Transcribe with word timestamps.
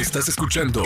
Estás 0.00 0.28
escuchando 0.28 0.82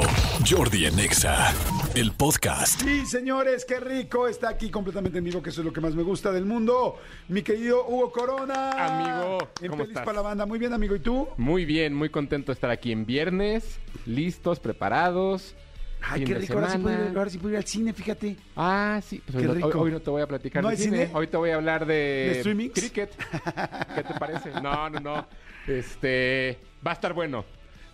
Jordi 0.48 0.86
en 0.86 0.98
Exa, 0.98 1.52
el 1.94 2.10
podcast. 2.12 2.80
Sí, 2.82 3.06
señores, 3.06 3.64
qué 3.64 3.78
rico. 3.78 4.26
Está 4.26 4.48
aquí 4.48 4.70
completamente 4.70 5.18
en 5.18 5.24
vivo, 5.24 5.40
que 5.40 5.50
eso 5.50 5.60
es 5.60 5.64
lo 5.66 5.72
que 5.72 5.80
más 5.80 5.94
me 5.94 6.02
gusta 6.02 6.32
del 6.32 6.44
mundo. 6.44 6.96
Mi 7.28 7.42
querido 7.42 7.86
Hugo 7.86 8.10
Corona. 8.10 8.70
Amigo, 8.72 9.38
En 9.60 9.68
¿cómo 9.70 9.82
Feliz 9.84 9.90
estás? 9.90 10.04
para 10.04 10.16
la 10.16 10.22
banda. 10.22 10.46
Muy 10.46 10.58
bien, 10.58 10.72
amigo. 10.72 10.96
¿Y 10.96 11.00
tú? 11.00 11.28
Muy 11.36 11.64
bien, 11.64 11.94
muy 11.94 12.08
contento 12.08 12.46
de 12.50 12.54
estar 12.54 12.70
aquí 12.70 12.90
en 12.90 13.06
viernes, 13.06 13.78
listos, 14.04 14.58
preparados. 14.58 15.54
Ay, 16.02 16.20
fin 16.24 16.28
qué 16.28 16.34
rico. 16.40 16.54
Ahora 16.54 16.70
sí, 16.70 16.78
puedo 16.78 17.08
ir, 17.10 17.16
ahora 17.16 17.30
sí 17.30 17.38
puedo 17.38 17.52
ir 17.52 17.56
al 17.58 17.64
cine, 17.66 17.92
fíjate. 17.92 18.36
Ah, 18.56 19.00
sí, 19.06 19.22
pues 19.24 19.36
Qué 19.44 19.48
hoy, 19.48 19.58
no- 19.60 19.66
rico. 19.66 19.80
hoy 19.80 19.90
no 19.92 20.00
te 20.00 20.10
voy 20.10 20.22
a 20.22 20.26
platicar 20.26 20.62
¿No 20.62 20.68
de 20.70 20.76
hay 20.76 20.82
cine. 20.82 21.06
cine? 21.06 21.10
Hoy 21.14 21.28
te 21.28 21.36
voy 21.36 21.50
a 21.50 21.54
hablar 21.54 21.86
de, 21.86 21.94
¿De 22.34 22.40
streamings? 22.40 22.74
cricket. 22.74 23.10
¿Qué 23.94 24.02
te 24.02 24.14
parece? 24.18 24.50
No, 24.60 24.90
no, 24.90 24.98
no. 25.00 25.28
Este, 25.68 26.58
va 26.86 26.90
a 26.90 26.94
estar 26.94 27.12
bueno. 27.14 27.44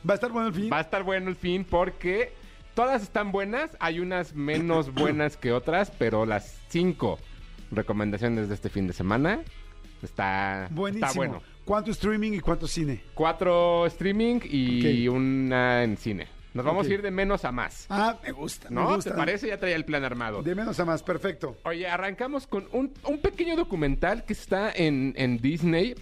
Va 0.08 0.12
a 0.12 0.16
estar 0.16 0.30
bueno 0.32 0.48
el 0.48 0.54
fin. 0.54 0.70
Va 0.72 0.78
a 0.78 0.82
estar 0.82 1.02
bueno 1.02 1.28
el 1.28 1.36
fin 1.36 1.64
porque 1.64 2.32
todas 2.74 3.02
están 3.02 3.32
buenas, 3.32 3.76
hay 3.80 4.00
unas 4.00 4.34
menos 4.34 4.92
buenas 4.94 5.36
que 5.36 5.52
otras, 5.52 5.90
pero 5.98 6.24
las 6.26 6.58
cinco 6.68 7.18
recomendaciones 7.70 8.48
de 8.48 8.54
este 8.54 8.68
fin 8.68 8.86
de 8.86 8.92
semana 8.92 9.40
está, 10.02 10.68
Buenísimo. 10.70 11.06
está 11.06 11.18
bueno. 11.18 11.42
¿Cuánto 11.64 11.90
streaming 11.92 12.32
y 12.32 12.40
cuánto 12.40 12.66
cine? 12.66 13.02
Cuatro 13.14 13.86
streaming 13.86 14.40
y 14.44 15.06
Ok. 15.08 15.14
una 15.14 15.84
en 15.84 15.96
cine. 15.96 16.26
Nos 16.52 16.64
vamos 16.64 16.88
a 16.88 16.92
ir 16.92 17.00
de 17.00 17.12
menos 17.12 17.44
a 17.44 17.52
más. 17.52 17.86
Ah, 17.90 18.16
me 18.24 18.32
gusta. 18.32 18.68
¿No? 18.70 18.88
me 18.88 18.96
gusta. 18.96 19.12
¿Te 19.12 19.16
parece? 19.16 19.46
Ya 19.48 19.58
traía 19.60 19.76
el 19.76 19.84
plan 19.84 20.02
armado. 20.02 20.42
De 20.42 20.56
menos 20.56 20.80
a 20.80 20.84
más, 20.84 21.04
perfecto. 21.04 21.56
Oye, 21.62 21.86
arrancamos 21.86 22.48
con 22.48 22.66
un, 22.72 22.92
un 23.04 23.18
pequeño 23.20 23.54
documental 23.54 24.24
que 24.24 24.32
está 24.32 24.72
en, 24.74 25.12
en 25.16 25.38
Disney. 25.38 25.94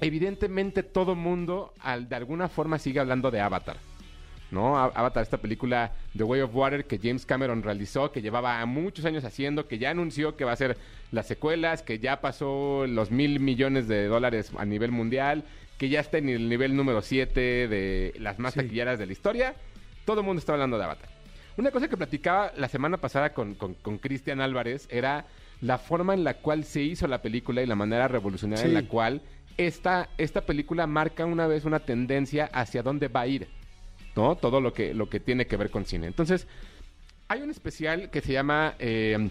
Evidentemente 0.00 0.82
todo 0.82 1.14
mundo 1.14 1.72
al- 1.80 2.08
de 2.08 2.16
alguna 2.16 2.48
forma 2.48 2.78
sigue 2.78 3.00
hablando 3.00 3.30
de 3.30 3.40
Avatar. 3.40 3.76
¿No? 4.50 4.78
Avatar, 4.78 5.24
esta 5.24 5.38
película 5.38 5.90
The 6.16 6.22
Way 6.22 6.42
of 6.42 6.54
Water 6.54 6.84
que 6.84 7.00
James 7.02 7.26
Cameron 7.26 7.64
realizó, 7.64 8.12
que 8.12 8.22
llevaba 8.22 8.64
muchos 8.64 9.04
años 9.04 9.24
haciendo, 9.24 9.66
que 9.66 9.78
ya 9.78 9.90
anunció 9.90 10.36
que 10.36 10.44
va 10.44 10.52
a 10.52 10.56
ser 10.56 10.76
las 11.10 11.26
secuelas, 11.26 11.82
que 11.82 11.98
ya 11.98 12.20
pasó 12.20 12.86
los 12.86 13.10
mil 13.10 13.40
millones 13.40 13.88
de 13.88 14.06
dólares 14.06 14.52
a 14.56 14.64
nivel 14.64 14.92
mundial, 14.92 15.42
que 15.78 15.88
ya 15.88 15.98
está 15.98 16.18
en 16.18 16.28
el 16.28 16.48
nivel 16.48 16.76
número 16.76 17.02
7 17.02 17.40
de 17.66 18.14
las 18.20 18.38
más 18.38 18.54
Sí. 18.54 18.60
taquilleras 18.60 19.00
de 19.00 19.06
la 19.06 19.12
historia. 19.12 19.54
Todo 20.04 20.20
el 20.20 20.26
mundo 20.26 20.38
está 20.38 20.52
hablando 20.52 20.78
de 20.78 20.84
Avatar. 20.84 21.08
Una 21.56 21.72
cosa 21.72 21.88
que 21.88 21.96
platicaba 21.96 22.52
la 22.56 22.68
semana 22.68 22.98
pasada 22.98 23.32
con, 23.32 23.54
con, 23.56 23.74
con 23.74 23.98
Cristian 23.98 24.40
Álvarez 24.40 24.86
era 24.92 25.24
la 25.60 25.78
forma 25.78 26.14
en 26.14 26.24
la 26.24 26.34
cual 26.34 26.64
se 26.64 26.82
hizo 26.82 27.06
la 27.06 27.22
película 27.22 27.62
y 27.62 27.66
la 27.66 27.74
manera 27.76 28.08
revolucionaria 28.08 28.62
Sí. 28.64 28.68
en 28.68 28.74
la 28.74 28.82
cual 28.88 29.22
esta, 29.56 30.08
esta 30.18 30.42
película 30.42 30.86
marca 30.86 31.24
una 31.24 31.46
vez 31.46 31.64
una 31.64 31.80
tendencia 31.80 32.50
hacia 32.52 32.82
dónde 32.82 33.08
va 33.08 33.22
a 33.22 33.26
ir, 33.26 33.48
¿no? 34.14 34.36
Todo 34.36 34.60
lo 34.60 34.72
que, 34.72 34.92
lo 34.92 35.08
que 35.08 35.18
tiene 35.20 35.46
que 35.46 35.56
ver 35.56 35.70
con 35.70 35.86
cine. 35.86 36.06
Entonces, 36.06 36.46
hay 37.28 37.40
un 37.40 37.50
especial 37.50 38.10
que 38.10 38.20
se 38.20 38.32
llama 38.32 38.74
eh, 38.78 39.30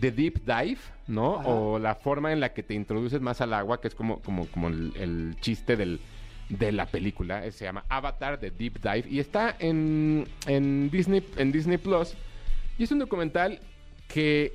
The 0.00 0.10
Deep 0.10 0.40
Dive, 0.44 0.78
¿no? 1.06 1.38
Ajá. 1.40 1.48
O 1.48 1.78
la 1.78 1.94
forma 1.94 2.32
en 2.32 2.40
la 2.40 2.52
que 2.54 2.62
te 2.62 2.74
introduces 2.74 3.20
más 3.20 3.40
al 3.42 3.52
agua, 3.52 3.80
que 3.80 3.88
es 3.88 3.94
como, 3.94 4.20
como, 4.20 4.46
como 4.46 4.68
el, 4.68 4.92
el 4.96 5.36
chiste 5.40 5.76
del, 5.76 6.00
de 6.48 6.72
la 6.72 6.86
película. 6.86 7.44
Eh, 7.44 7.52
Se 7.52 7.66
llama 7.66 7.84
Avatar 7.90 8.40
The 8.40 8.50
Deep 8.50 8.80
Dive. 8.80 9.04
Y 9.10 9.18
está 9.18 9.54
en, 9.58 10.26
en, 10.46 10.88
Disney, 10.90 11.22
en 11.36 11.52
Disney 11.52 11.76
Plus. 11.76 12.14
Y 12.78 12.84
es 12.84 12.90
un 12.90 12.98
documental 13.00 13.60
que 14.08 14.52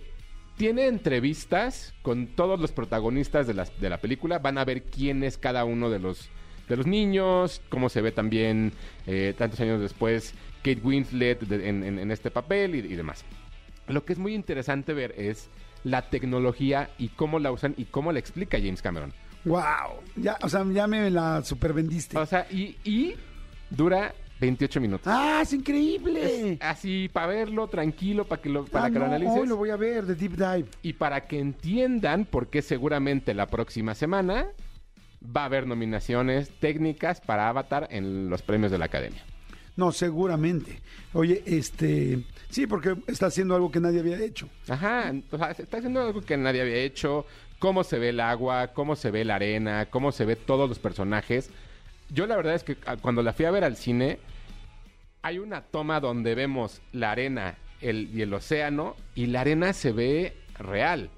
tiene 0.58 0.88
entrevistas 0.88 1.94
con 2.02 2.28
todos 2.28 2.60
los 2.60 2.72
protagonistas 2.72 3.48
de, 3.48 3.54
las, 3.54 3.80
de 3.80 3.90
la 3.90 3.98
película. 3.98 4.40
Van 4.40 4.58
a 4.58 4.66
ver 4.66 4.84
quién 4.84 5.24
es 5.24 5.38
cada 5.38 5.66
uno 5.66 5.90
de 5.90 6.00
los, 6.00 6.30
de 6.70 6.78
los 6.78 6.88
niños, 6.88 7.62
cómo 7.70 7.90
se 7.90 8.02
ve 8.02 8.12
también 8.12 8.72
eh, 9.08 9.34
tantos 9.38 9.60
años 9.60 9.82
después 9.82 10.34
Kate 10.58 10.82
Winslet 10.84 11.40
de- 11.42 11.70
en, 11.70 11.84
en- 11.84 12.00
en 12.00 12.12
este 12.12 12.32
papel 12.32 12.76
y, 12.76 12.80
y 12.80 12.96
demás. 12.96 13.26
Lo 13.88 14.06
que 14.06 14.14
es 14.14 14.20
muy 14.20 14.34
interesante 14.34 14.94
ver 14.94 15.14
es 15.18 15.50
la 15.84 16.10
tecnología 16.10 16.90
y 16.98 17.10
cómo 17.10 17.40
la 17.40 17.52
usan 17.52 17.74
y 17.78 17.86
cómo 17.86 18.12
la 18.14 18.20
explica 18.20 18.58
James 18.58 18.82
Cameron. 18.82 19.12
Wow. 19.44 20.00
Ya, 20.16 20.38
o 20.42 20.48
sea, 20.48 20.66
ya 20.72 20.88
me 20.88 21.10
la 21.10 21.44
supervendiste. 21.44 22.18
O 22.18 22.26
sea, 22.26 22.48
y, 22.50 22.78
y 22.86 23.16
dura 23.70 24.14
28 24.40 24.82
minutos. 24.82 25.08
ah, 25.08 25.40
es 25.44 25.54
increíble. 25.54 26.54
Es 26.54 26.62
así 26.62 27.10
para 27.12 27.28
verlo 27.28 27.68
tranquilo, 27.68 28.26
para 28.26 28.42
que 28.42 28.50
lo, 28.50 28.66
para 28.66 28.86
Ah, 28.86 28.92
que 28.92 29.00
lo 29.00 29.06
analices. 29.06 29.38
Hoy 29.40 29.48
lo 29.48 29.56
voy 29.58 29.70
a 29.70 29.76
ver, 29.78 30.06
de 30.06 30.16
Deep 30.16 30.36
Dive. 30.36 30.66
Y 30.82 30.94
para 30.94 31.22
que 31.28 31.40
entiendan 31.40 32.26
por 32.26 32.48
qué 32.48 32.62
seguramente 32.62 33.34
la 33.34 33.48
próxima 33.48 33.96
semana 33.96 34.48
va 35.24 35.44
a 35.44 35.46
haber 35.46 35.66
nominaciones 35.68 36.50
técnicas 36.60 37.22
para 37.22 37.48
Avatar 37.48 37.88
en 37.92 38.30
los 38.30 38.42
premios 38.42 38.72
de 38.72 38.78
la 38.78 38.86
Academia. 38.86 39.24
No, 39.76 39.92
seguramente. 39.92 40.82
Oye, 41.14 41.42
este. 41.46 42.24
Sí, 42.50 42.68
porque 42.68 42.96
está 43.08 43.28
haciendo 43.28 43.56
algo 43.56 43.72
que 43.72 43.80
nadie 43.80 44.02
había 44.02 44.20
hecho. 44.20 44.48
Ajá, 44.68 45.12
o 45.32 45.38
sea, 45.38 45.52
está 45.52 45.78
haciendo 45.78 46.02
algo 46.02 46.22
que 46.22 46.38
nadie 46.38 46.62
había 46.62 46.76
hecho, 46.76 47.26
cómo 47.58 47.84
se 47.84 47.98
ve 47.98 48.10
el 48.10 48.20
agua, 48.20 48.68
cómo 48.74 48.96
se 48.96 49.10
ve 49.10 49.26
la 49.26 49.36
arena, 49.36 49.88
cómo 49.90 50.12
se 50.12 50.26
ve 50.26 50.36
todos 50.36 50.70
los 50.70 50.78
personajes. 50.78 51.50
Yo 52.14 52.28
la 52.28 52.36
verdad 52.36 52.56
es 52.56 52.64
que 52.64 52.78
ah, 52.86 52.98
cuando 52.98 53.24
la 53.24 53.34
fui 53.34 53.46
a 53.46 53.52
ver 53.52 53.64
al 53.64 53.76
cine, 53.76 54.20
hay 55.22 55.40
una 55.40 55.62
toma 55.62 56.00
donde 56.00 56.36
vemos 56.36 56.82
la 56.92 57.12
arena 57.12 57.56
el, 57.82 58.10
y 58.14 58.22
el 58.22 58.34
océano 58.34 58.96
y 59.16 59.28
la 59.28 59.42
arena 59.42 59.74
se 59.74 59.92
ve 59.92 60.34
real. 60.60 61.10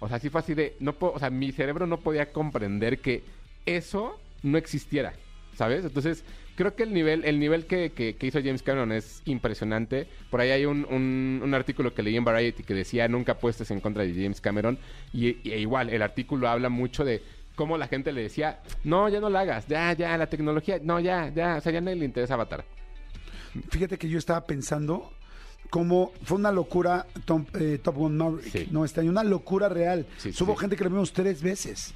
O 0.00 0.08
sea, 0.08 0.18
sí 0.18 0.30
fue 0.30 0.40
así 0.40 0.54
de, 0.54 0.74
no 0.80 0.96
o 0.98 1.18
sea, 1.18 1.30
mi 1.30 1.52
cerebro 1.52 1.86
no 1.86 2.00
podía 2.00 2.32
comprender 2.32 2.98
que 2.98 3.22
eso 3.66 4.18
no 4.42 4.58
existiera, 4.58 5.12
¿sabes? 5.54 5.84
Entonces, 5.84 6.24
creo 6.56 6.74
que 6.74 6.82
el 6.82 6.92
nivel, 6.92 7.24
el 7.24 7.38
nivel 7.38 7.66
que, 7.66 7.92
que- 7.92 8.16
hizo 8.26 8.40
James 8.42 8.64
Cameron 8.64 8.90
es 8.90 9.22
impresionante. 9.26 10.08
Por 10.28 10.40
ahí 10.40 10.50
hay 10.50 10.64
un, 10.66 10.84
un- 10.90 11.54
artículo 11.54 11.94
que 11.94 12.02
leí 12.02 12.16
en 12.16 12.24
Variety 12.24 12.64
que 12.64 12.74
decía, 12.74 13.06
nunca 13.06 13.32
apuestes 13.32 13.70
en 13.70 13.78
contra 13.80 14.02
de 14.02 14.12
James 14.12 14.40
Cameron. 14.40 14.76
Y 15.12 15.48
igual, 15.48 15.90
el 15.90 16.02
artículo 16.02 16.48
habla 16.48 16.68
mucho 16.68 17.04
de 17.04 17.22
cómo 17.54 17.76
la 17.78 17.86
gente 17.88 18.12
le 18.12 18.22
decía, 18.22 18.60
no, 18.84 19.08
ya 19.08 19.20
no 19.20 19.28
la 19.30 19.40
hagas, 19.40 19.66
ya, 19.66 19.92
ya, 19.92 20.16
la 20.16 20.26
tecnología, 20.28 20.78
no, 20.82 21.00
ya, 21.00 21.28
ya, 21.34 21.56
o 21.56 21.60
sea, 21.60 21.72
ya 21.72 21.80
nadie 21.80 21.96
le 21.98 22.04
interesa 22.06 22.34
Avatar. 22.34 22.64
Fíjate 23.70 23.98
que 23.98 24.08
yo 24.08 24.18
estaba 24.18 24.44
pensando 24.46 25.12
cómo 25.70 26.12
fue 26.24 26.38
una 26.38 26.52
locura 26.52 27.06
Tom- 27.24 27.46
eh, 27.58 27.78
Top 27.82 27.96
Gun 27.96 28.16
Maverick, 28.16 28.50
Sí. 28.52 28.68
¿no? 28.70 28.84
Este 28.84 29.00
año, 29.00 29.10
una 29.10 29.24
locura 29.24 29.68
real. 29.68 30.06
Sí, 30.18 30.30
Hubo 30.40 30.54
sí. 30.54 30.60
gente 30.60 30.76
que 30.76 30.84
lo 30.84 30.90
vimos 30.90 31.12
tres 31.12 31.42
veces. 31.42 31.92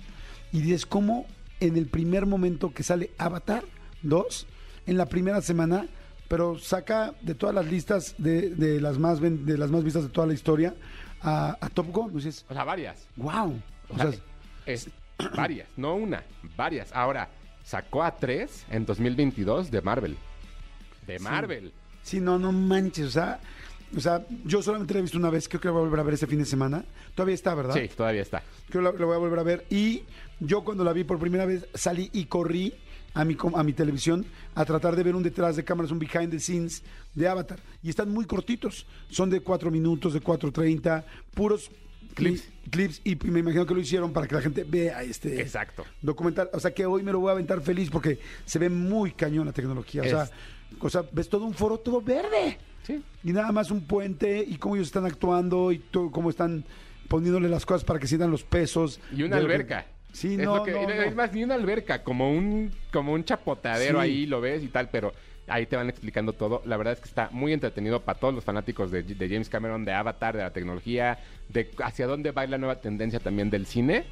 Y 0.52 0.60
dices 0.60 0.86
cómo 0.86 1.26
en 1.60 1.76
el 1.76 1.86
primer 1.86 2.26
momento 2.26 2.72
que 2.72 2.82
sale 2.82 3.10
Avatar 3.18 3.64
2, 4.02 4.46
en 4.86 4.96
la 4.98 5.06
primera 5.06 5.40
semana, 5.42 5.86
pero 6.28 6.58
saca 6.58 7.14
de 7.22 7.34
todas 7.34 7.54
las 7.54 7.66
listas 7.66 8.14
de, 8.18 8.50
de 8.50 8.80
las, 8.80 8.98
más 8.98 9.20
ven- 9.20 9.46
de 9.46 9.56
las 9.56 9.70
más 9.70 9.82
vistas 9.84 10.02
de 10.02 10.08
toda 10.10 10.26
la 10.26 10.34
historia 10.34 10.74
a, 11.22 11.56
a 11.60 11.68
Top 11.70 11.86
Gun. 11.90 12.14
Dices, 12.14 12.44
O 12.48 12.54
sea, 12.54 12.64
varias. 12.64 13.06
wow. 13.16 13.54
O 13.88 13.94
O 13.94 13.96
sea, 13.96 14.10
sea, 14.12 14.20
es 14.66 14.88
varias, 15.36 15.68
no 15.76 15.94
una, 15.94 16.24
varias. 16.56 16.92
Ahora, 16.92 17.28
sacó 17.62 18.02
a 18.02 18.16
tres 18.16 18.64
en 18.70 18.84
2022 18.86 19.70
de 19.70 19.82
Marvel. 19.82 20.16
De 21.06 21.18
Marvel. 21.18 21.72
Sí, 22.02 22.20
no, 22.20 22.38
no 22.38 22.52
manches, 22.52 23.06
o 23.06 23.10
sea, 23.10 23.40
o 23.96 24.00
sea, 24.00 24.24
yo 24.44 24.62
solamente 24.62 24.94
la 24.94 25.00
he 25.00 25.02
visto 25.02 25.18
una 25.18 25.30
vez, 25.30 25.48
creo 25.48 25.60
que 25.60 25.68
la 25.68 25.72
voy 25.72 25.80
a 25.80 25.84
volver 25.84 26.00
a 26.00 26.02
ver 26.02 26.14
este 26.14 26.26
fin 26.26 26.38
de 26.38 26.44
semana. 26.44 26.84
Todavía 27.14 27.34
está, 27.34 27.54
¿verdad? 27.54 27.74
Sí, 27.74 27.88
todavía 27.96 28.22
está. 28.22 28.42
Creo 28.68 28.82
que 28.82 28.92
la, 28.92 28.98
la 28.98 29.06
voy 29.06 29.14
a 29.14 29.18
volver 29.18 29.38
a 29.38 29.42
ver. 29.42 29.66
Y 29.70 30.02
yo 30.40 30.64
cuando 30.64 30.84
la 30.84 30.92
vi 30.92 31.04
por 31.04 31.18
primera 31.18 31.46
vez 31.46 31.66
salí 31.74 32.10
y 32.12 32.26
corrí 32.26 32.74
a 33.16 33.24
mi, 33.24 33.36
a 33.54 33.62
mi 33.62 33.72
televisión 33.72 34.26
a 34.54 34.64
tratar 34.64 34.94
de 34.94 35.02
ver 35.02 35.16
un 35.16 35.22
detrás 35.22 35.56
de 35.56 35.64
cámaras, 35.64 35.90
un 35.90 35.98
behind 35.98 36.30
the 36.30 36.38
scenes 36.38 36.82
de 37.14 37.26
Avatar. 37.26 37.58
Y 37.82 37.88
están 37.88 38.10
muy 38.12 38.26
cortitos, 38.26 38.86
son 39.08 39.30
de 39.30 39.40
cuatro 39.40 39.70
minutos, 39.70 40.12
de 40.12 40.20
4.30, 40.20 41.04
puros 41.32 41.70
Clips. 42.16 42.42
cli- 42.42 42.70
clips 42.70 43.00
y 43.04 43.14
me 43.30 43.38
imagino 43.40 43.64
que 43.64 43.74
lo 43.74 43.80
hicieron 43.80 44.12
para 44.12 44.26
que 44.26 44.34
la 44.34 44.40
gente 44.42 44.64
vea 44.64 45.02
este 45.02 45.40
Exacto. 45.40 45.84
documental. 46.02 46.50
O 46.52 46.58
sea 46.58 46.72
que 46.74 46.84
hoy 46.86 47.02
me 47.04 47.12
lo 47.12 47.20
voy 47.20 47.28
a 47.28 47.32
aventar 47.32 47.60
feliz 47.60 47.90
porque 47.90 48.18
se 48.44 48.58
ve 48.58 48.68
muy 48.68 49.12
cañón 49.12 49.46
la 49.46 49.52
tecnología. 49.52 50.02
O 50.02 50.06
sea, 50.06 50.28
o 50.80 50.90
sea, 50.90 51.04
ves 51.12 51.28
todo 51.28 51.44
un 51.44 51.54
foro 51.54 51.78
todo 51.78 52.00
verde. 52.02 52.58
Sí. 52.82 53.02
Y 53.24 53.32
nada 53.32 53.52
más 53.52 53.70
un 53.70 53.82
puente 53.86 54.44
y 54.46 54.56
cómo 54.56 54.76
ellos 54.76 54.88
están 54.88 55.04
actuando 55.06 55.70
y 55.72 55.78
todo, 55.78 56.10
cómo 56.10 56.30
están 56.30 56.64
poniéndole 57.08 57.48
las 57.48 57.64
cosas 57.66 57.84
para 57.84 57.98
que 58.00 58.06
sientan 58.06 58.30
los 58.30 58.42
pesos. 58.44 59.00
Y 59.14 59.22
una 59.22 59.36
que- 59.36 59.42
alberca. 59.44 59.86
Sí, 60.12 60.32
Es 60.34 60.38
no, 60.38 60.56
lo 60.56 60.62
que- 60.62 60.72
no, 60.72 60.82
y 60.82 60.86
no. 60.86 60.92
Es 60.92 61.14
más, 61.14 61.30
ni 61.34 61.44
una 61.44 61.54
alberca, 61.56 62.02
como 62.02 62.32
un, 62.32 62.70
como 62.90 63.12
un 63.12 63.22
chapotadero 63.24 64.00
Sí. 64.00 64.04
ahí, 64.04 64.26
lo 64.26 64.40
ves 64.40 64.62
y 64.64 64.68
tal, 64.68 64.88
pero 64.88 65.12
ahí 65.48 65.66
te 65.66 65.76
van 65.76 65.88
explicando 65.88 66.32
todo. 66.32 66.62
La 66.64 66.76
verdad 66.76 66.94
es 66.94 67.00
que 67.00 67.08
está 67.08 67.28
muy 67.32 67.52
entretenido 67.52 68.02
para 68.02 68.18
todos 68.18 68.34
los 68.34 68.44
fanáticos 68.44 68.90
de, 68.90 69.02
de 69.02 69.28
James 69.28 69.48
Cameron, 69.48 69.84
de 69.84 69.92
Avatar, 69.92 70.36
de 70.36 70.42
la 70.42 70.52
tecnología, 70.52 71.18
de 71.48 71.70
hacia 71.82 72.06
dónde 72.06 72.32
va 72.32 72.46
la 72.46 72.58
nueva 72.58 72.80
tendencia 72.80 73.20
también 73.20 73.50
del 73.50 73.66
cine. 73.66 74.04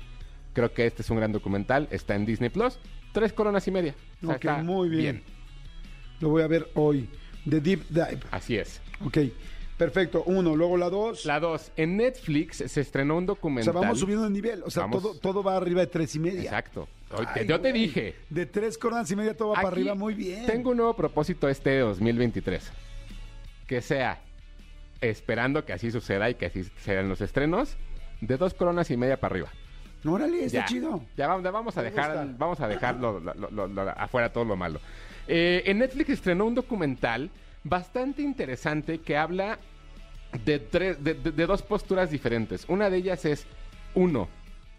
Creo 0.53 0.73
que 0.73 0.87
este 0.87 1.03
es 1.03 1.11
un 1.11 1.17
gran 1.17 1.33
documental. 1.33 1.89
Está 1.91 2.15
en 2.15 2.27
Disney 2.27 2.51
Plus. 2.51 2.79
Tres 3.13 3.33
coronas 3.33 3.67
y 3.67 3.71
media. 3.71 3.95
O 4.25 4.37
sea, 4.39 4.63
muy 4.63 4.89
bien. 4.89 5.23
Lo 6.21 6.31
voy 6.31 6.43
a 6.43 6.47
ver 6.47 6.69
hoy. 6.75 7.09
The 7.49 7.61
Deep 7.61 7.89
Dive. 7.91 8.21
Así 8.31 8.57
es. 8.57 8.81
Ok. 9.05 9.19
Perfecto. 9.79 10.23
Uno. 10.27 10.55
Luego 10.55 10.77
la 10.77 10.89
dos. 10.91 11.25
La 11.25 11.41
dos. 11.41 11.73
En 11.77 11.97
Netflix 11.97 12.59
se 12.67 12.81
estrenó 12.81 13.17
un 13.17 13.25
o 13.25 13.27
documental. 13.29 13.73
sea, 13.75 13.81
vamos 13.83 13.99
subiendo 13.99 14.25
de 14.25 14.31
nivel. 14.31 14.63
O 14.63 14.71
sea, 14.71 14.83
Vamos. 14.85 15.03
todo, 15.03 15.15
todo 15.19 15.43
va 15.43 15.57
arriba 15.57 15.81
de 15.81 15.89
tres 15.89 16.15
y 16.15 16.21
media. 16.21 16.43
Exacto. 16.45 16.89
Hoy 17.17 17.27
te- 17.35 17.41
Ay, 17.41 17.47
yo 17.47 17.61
te 17.61 17.71
güey. 17.71 17.83
dije. 17.83 18.15
De 18.31 18.47
tres 18.47 18.79
coronas 18.79 19.11
y 19.11 19.17
media 19.17 19.37
todo 19.37 19.49
va 19.49 19.55
para 19.57 19.69
Aquí 19.69 19.81
arriba. 19.81 19.95
Muy 19.95 20.15
bien. 20.15 20.47
Tengo 20.47 20.71
un 20.71 20.77
nuevo 20.77 20.95
propósito 20.95 21.49
este 21.49 21.79
2023. 21.81 22.71
Que 23.67 23.81
sea, 23.81 24.21
esperando 25.01 25.65
que 25.65 25.73
así 25.73 25.91
suceda 25.91 26.31
y 26.31 26.35
que 26.35 26.47
así 26.47 26.65
sean 26.79 27.09
los 27.09 27.21
estrenos, 27.21 27.77
de 28.21 28.37
dos 28.37 28.55
coronas 28.55 28.91
y 28.91 28.97
media 28.97 29.19
para 29.19 29.33
arriba. 29.35 29.49
Órale, 30.07 30.45
está 30.45 30.59
ya, 30.61 30.65
chido. 30.67 31.03
Ya 31.17 31.27
vamos, 31.27 31.43
vamos 31.51 31.77
a 31.79 31.83
Me 31.83 31.91
dejar, 31.91 32.11
gusta. 32.19 32.35
vamos 32.39 32.61
a 32.61 32.69
dejar 32.69 32.97
lo- 32.97 33.21
lo- 33.21 33.35
lo- 33.35 33.67
lo- 33.67 33.91
afuera 33.91 34.33
todo 34.33 34.45
lo 34.45 34.55
malo. 34.55 34.79
Eh, 35.27 35.63
en 35.67 35.79
Netflix 35.79 36.11
estrenó 36.11 36.45
un 36.45 36.55
documental 36.55 37.31
bastante 37.65 38.23
interesante 38.23 38.99
que 39.01 39.17
habla 39.17 39.59
de, 40.45 40.59
tres, 40.59 41.03
de, 41.03 41.15
de- 41.15 41.33
de 41.33 41.47
dos 41.47 41.63
posturas 41.63 42.11
diferentes. 42.11 42.65
Una 42.69 42.91
de 42.91 42.99
ellas 42.99 43.25
es, 43.25 43.47
uno, 43.95 44.29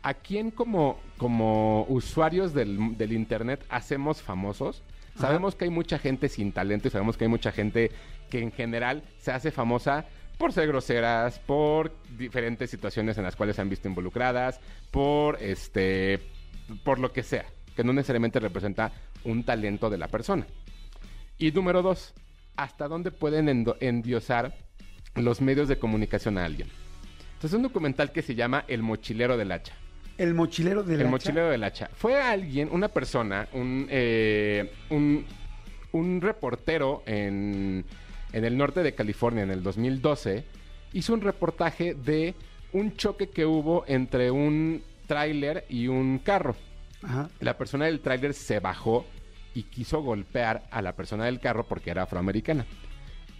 ¿a 0.03 0.13
quién 0.13 0.51
como, 0.51 0.99
como 1.17 1.83
usuarios 1.89 2.53
del, 2.53 2.97
del 2.97 3.11
Internet 3.13 3.65
hacemos 3.69 4.21
famosos? 4.21 4.83
Sabemos 5.17 5.55
que 5.55 5.63
hay 5.63 5.69
mucha 5.71 5.97
gente 5.97 6.27
sin 6.27 6.51
talento 6.51 6.89
y 6.89 6.91
sabemos 6.91 7.15
que 7.15 7.23
hay 7.23 7.29
mucha 7.29 7.53
gente 7.53 7.89
que 8.29 8.39
en 8.41 8.51
general 8.51 9.01
se 9.17 9.31
hace 9.31 9.49
famosa 9.49 10.05
por 10.37 10.51
ser 10.51 10.67
groseras, 10.67 11.39
por 11.39 11.93
diferentes 12.17 12.69
situaciones 12.69 13.17
en 13.17 13.23
las 13.23 13.37
cuales 13.37 13.55
se 13.55 13.61
han 13.61 13.69
visto 13.69 13.87
involucradas, 13.87 14.59
por 14.91 15.41
este 15.41 16.19
por 16.83 16.99
lo 16.99 17.13
que 17.13 17.23
sea, 17.23 17.45
que 17.77 17.85
no 17.85 17.93
necesariamente 17.93 18.41
representa 18.41 18.91
un 19.23 19.45
talento 19.45 19.89
de 19.89 19.97
la 19.99 20.09
persona. 20.09 20.45
Y 21.37 21.51
número 21.53 21.81
dos, 21.81 22.13
¿hasta 22.57 22.87
dónde 22.87 23.11
pueden 23.11 23.65
endiosar 23.79 24.55
los 25.15 25.41
medios 25.41 25.67
de 25.67 25.77
comunicación 25.77 26.37
a 26.37 26.45
alguien? 26.45 26.69
Entonces, 27.33 27.57
un 27.57 27.63
documental 27.63 28.11
que 28.11 28.21
se 28.21 28.35
llama 28.35 28.65
El 28.67 28.81
mochilero 28.81 29.37
del 29.37 29.51
hacha. 29.51 29.73
El 30.17 30.33
mochilero 30.33 30.83
de 30.83 30.97
la 30.97 31.03
El 31.03 31.09
mochilero 31.09 31.49
del 31.49 31.63
hacha. 31.63 31.89
Fue 31.93 32.21
alguien, 32.21 32.69
una 32.71 32.87
persona, 32.87 33.47
un, 33.53 33.87
eh, 33.89 34.71
un, 34.89 35.25
un 35.91 36.21
reportero 36.21 37.03
en, 37.05 37.85
en 38.31 38.45
el 38.45 38.57
norte 38.57 38.81
de 38.81 38.95
California 38.95 39.43
en 39.43 39.51
el 39.51 39.61
2012. 39.61 40.45
Hizo 40.93 41.13
un 41.13 41.21
reportaje 41.21 41.93
de 41.93 42.33
un 42.71 42.95
choque 42.95 43.29
que 43.29 43.45
hubo 43.45 43.83
entre 43.87 44.31
un 44.31 44.81
tráiler 45.07 45.65
y 45.69 45.87
un 45.87 46.19
carro. 46.19 46.55
Ajá. 47.03 47.29
La 47.39 47.57
persona 47.57 47.85
del 47.85 47.99
tráiler 47.99 48.33
se 48.33 48.59
bajó 48.59 49.05
y 49.55 49.63
quiso 49.63 50.03
golpear 50.03 50.67
a 50.69 50.83
la 50.83 50.95
persona 50.95 51.25
del 51.25 51.39
carro 51.39 51.65
porque 51.65 51.89
era 51.89 52.03
afroamericana. 52.03 52.67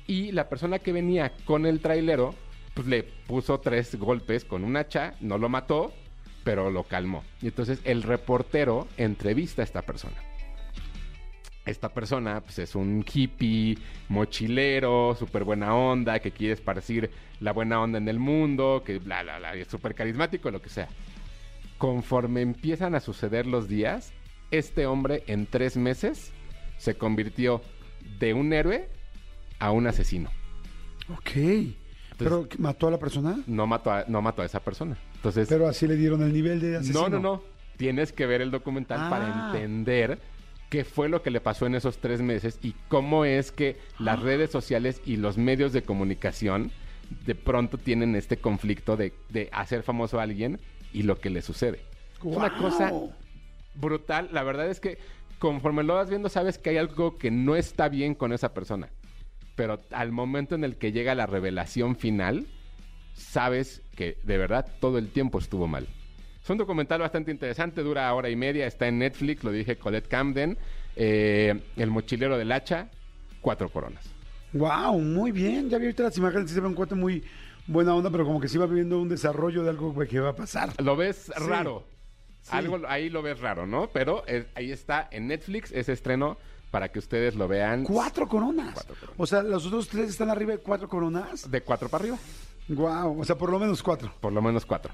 Y 0.08 0.32
la 0.32 0.50
persona 0.50 0.80
que 0.80 0.94
venía 0.94 1.34
con 1.44 1.66
el 1.66 1.82
trailero, 1.82 2.34
pues 2.74 2.88
le 2.88 3.04
puso 3.04 3.60
tres 3.60 3.96
golpes 3.96 4.46
con 4.46 4.64
un 4.64 4.78
hacha, 4.78 5.14
no 5.20 5.38
lo 5.38 5.50
mató, 5.50 5.94
pero 6.44 6.72
lo 6.72 6.84
calmó. 6.84 7.24
Y 7.42 7.48
entonces 7.48 7.82
el 7.84 8.02
reportero 8.02 8.88
entrevista 8.98 9.62
a 9.62 9.66
esta 9.66 9.82
persona. 9.82 10.16
Esta 11.66 11.90
persona 11.90 12.42
pues, 12.42 12.60
es 12.60 12.76
un 12.76 13.04
hippie, 13.12 13.78
mochilero, 14.08 15.16
súper 15.20 15.44
buena 15.44 15.76
onda, 15.76 16.20
que 16.20 16.32
quiere 16.32 16.54
esparcir 16.54 17.10
la 17.40 17.52
buena 17.52 17.82
onda 17.82 17.98
en 17.98 18.08
el 18.08 18.20
mundo, 18.20 18.84
que 18.86 19.00
bla, 19.00 19.24
bla, 19.24 19.40
bla, 19.40 19.56
es 19.56 19.68
súper 19.68 19.96
carismático, 19.96 20.50
lo 20.52 20.62
que 20.62 20.70
sea. 20.70 20.88
Conforme 21.80 22.42
empiezan 22.42 22.96
a 22.96 23.00
suceder 23.00 23.48
los 23.48 23.68
días, 23.68 24.14
este 24.58 24.86
hombre 24.86 25.24
en 25.28 25.46
tres 25.46 25.78
meses 25.78 26.32
se 26.78 26.96
convirtió 26.96 27.62
de 28.20 28.34
un 28.34 28.54
héroe 28.54 28.88
a 29.60 29.72
un 29.72 29.88
asesino. 29.88 30.30
Ok. 31.10 31.32
Pero 32.18 32.48
mató 32.60 32.88
a 32.88 32.92
la 32.92 32.98
persona. 33.00 33.40
No 33.46 33.68
mató 33.68 33.92
a, 33.92 34.06
no 34.08 34.22
mató 34.22 34.42
a 34.42 34.46
esa 34.46 34.62
persona. 34.62 34.98
Entonces, 35.16 35.48
Pero 35.50 35.68
así 35.68 35.88
le 35.88 35.96
dieron 35.96 36.24
el 36.24 36.32
nivel 36.34 36.60
de 36.62 36.78
asesino. 36.78 37.02
no, 37.02 37.10
no, 37.10 37.20
no. 37.20 37.44
Tienes 37.78 38.14
que 38.14 38.26
ver 38.26 38.42
el 38.42 38.52
documental 38.52 39.00
Ah. 39.02 39.10
para 39.10 39.48
entender 39.52 40.20
qué 40.70 40.86
fue 40.86 41.10
lo 41.10 41.22
que 41.22 41.30
le 41.30 41.42
pasó 41.42 41.66
en 41.66 41.76
esos 41.76 41.98
tres 41.98 42.22
meses 42.22 42.58
y 42.64 42.74
cómo 42.88 43.26
es 43.26 43.52
que 43.52 43.78
las 44.00 44.22
redes 44.22 44.50
sociales 44.50 45.02
y 45.06 45.18
los 45.18 45.38
medios 45.38 45.74
de 45.74 45.84
comunicación 45.84 46.72
de 47.26 47.36
pronto 47.36 47.78
tienen 47.78 48.16
este 48.16 48.38
conflicto 48.38 48.96
de, 48.98 49.14
de 49.30 49.50
hacer 49.52 49.84
famoso 49.84 50.20
a 50.20 50.24
alguien 50.24 50.60
y 50.94 51.04
lo 51.04 51.20
que 51.20 51.30
le 51.30 51.42
sucede. 51.42 51.82
Es 52.18 52.24
una 52.24 52.58
cosa 52.58 52.92
brutal. 53.76 54.30
La 54.32 54.44
verdad 54.44 54.70
es 54.70 54.80
que 54.80 54.98
conforme 55.40 55.84
lo 55.84 55.96
vas 55.96 56.10
viendo 56.10 56.30
sabes 56.30 56.58
que 56.58 56.72
hay 56.72 56.78
algo 56.78 57.18
que 57.18 57.32
no 57.32 57.56
está 57.56 57.90
bien 57.90 58.16
con 58.16 58.34
esa 58.34 58.54
persona. 58.54 58.90
Pero 59.56 59.80
al 59.92 60.12
momento 60.12 60.56
en 60.56 60.64
el 60.64 60.78
que 60.78 60.92
llega 60.92 61.16
la 61.16 61.26
revelación 61.26 61.96
final, 61.96 62.48
sabes 63.14 63.82
que 63.96 64.18
de 64.24 64.38
verdad 64.38 64.66
todo 64.80 64.98
el 64.98 65.10
tiempo 65.10 65.40
estuvo 65.40 65.68
mal. 65.68 65.88
Es 66.44 66.50
un 66.50 66.58
documental 66.58 67.00
bastante 67.00 67.32
interesante, 67.32 67.82
dura 67.82 68.14
hora 68.14 68.30
y 68.30 68.36
media, 68.36 68.68
está 68.68 68.88
en 68.88 69.00
Netflix, 69.00 69.44
lo 69.44 69.52
dije 69.52 69.78
Colette 69.78 70.08
Camden, 70.08 70.58
eh, 70.96 71.60
El 71.76 71.90
mochilero 71.90 72.38
del 72.38 72.52
hacha, 72.52 72.90
cuatro 73.42 73.70
coronas. 73.70 74.06
Wow, 74.54 75.00
muy 75.00 75.32
bien. 75.32 75.70
Ya 75.70 75.78
vi 75.78 75.86
ahorita 75.86 76.04
las 76.04 76.18
imágenes, 76.18 76.52
se 76.52 76.62
ve 76.62 76.68
un 76.68 76.76
cuate 76.76 76.96
muy 76.96 77.24
buena 77.68 77.96
onda, 77.96 78.10
pero 78.10 78.26
como 78.26 78.40
que 78.40 78.48
sí 78.48 78.58
va 78.58 78.68
viviendo 78.68 79.02
un 79.02 79.10
desarrollo 79.10 79.64
de 79.64 79.70
algo 79.70 79.94
que 80.06 80.20
va 80.20 80.30
a 80.30 80.36
pasar. 80.36 80.70
Lo 80.82 80.96
ves 80.96 81.30
raro. 81.36 81.84
Sí. 82.46 82.52
Algo 82.56 82.80
ahí 82.88 83.10
lo 83.10 83.24
ves 83.24 83.40
raro, 83.40 83.66
¿no? 83.66 83.90
Pero 83.92 84.24
eh, 84.28 84.46
ahí 84.54 84.72
está 84.72 85.08
en 85.12 85.26
Netflix 85.28 85.72
ese 85.72 85.94
estreno 85.94 86.38
para 86.70 86.90
que 86.90 87.00
ustedes 87.00 87.34
lo 87.34 87.48
vean 87.48 87.86
Cuatro 87.86 88.28
coronas. 88.28 88.76
Cuatro 88.76 88.94
coronas. 88.94 89.16
O 89.18 89.26
sea, 89.26 89.42
los 89.42 89.66
otros 89.66 89.88
tres 89.88 90.12
están 90.12 90.30
arriba 90.30 90.52
de 90.52 90.60
cuatro 90.60 90.88
coronas. 90.88 91.50
de 91.50 91.62
cuatro 91.62 91.90
para 91.90 92.04
arriba. 92.04 92.20
Wow, 92.68 93.20
o 93.20 93.26
sea, 93.26 93.36
por 93.36 93.50
lo 93.50 93.58
menos 93.58 93.82
cuatro. 93.82 94.14
Por 94.22 94.32
lo 94.32 94.44
menos 94.44 94.64
cuatro. 94.64 94.94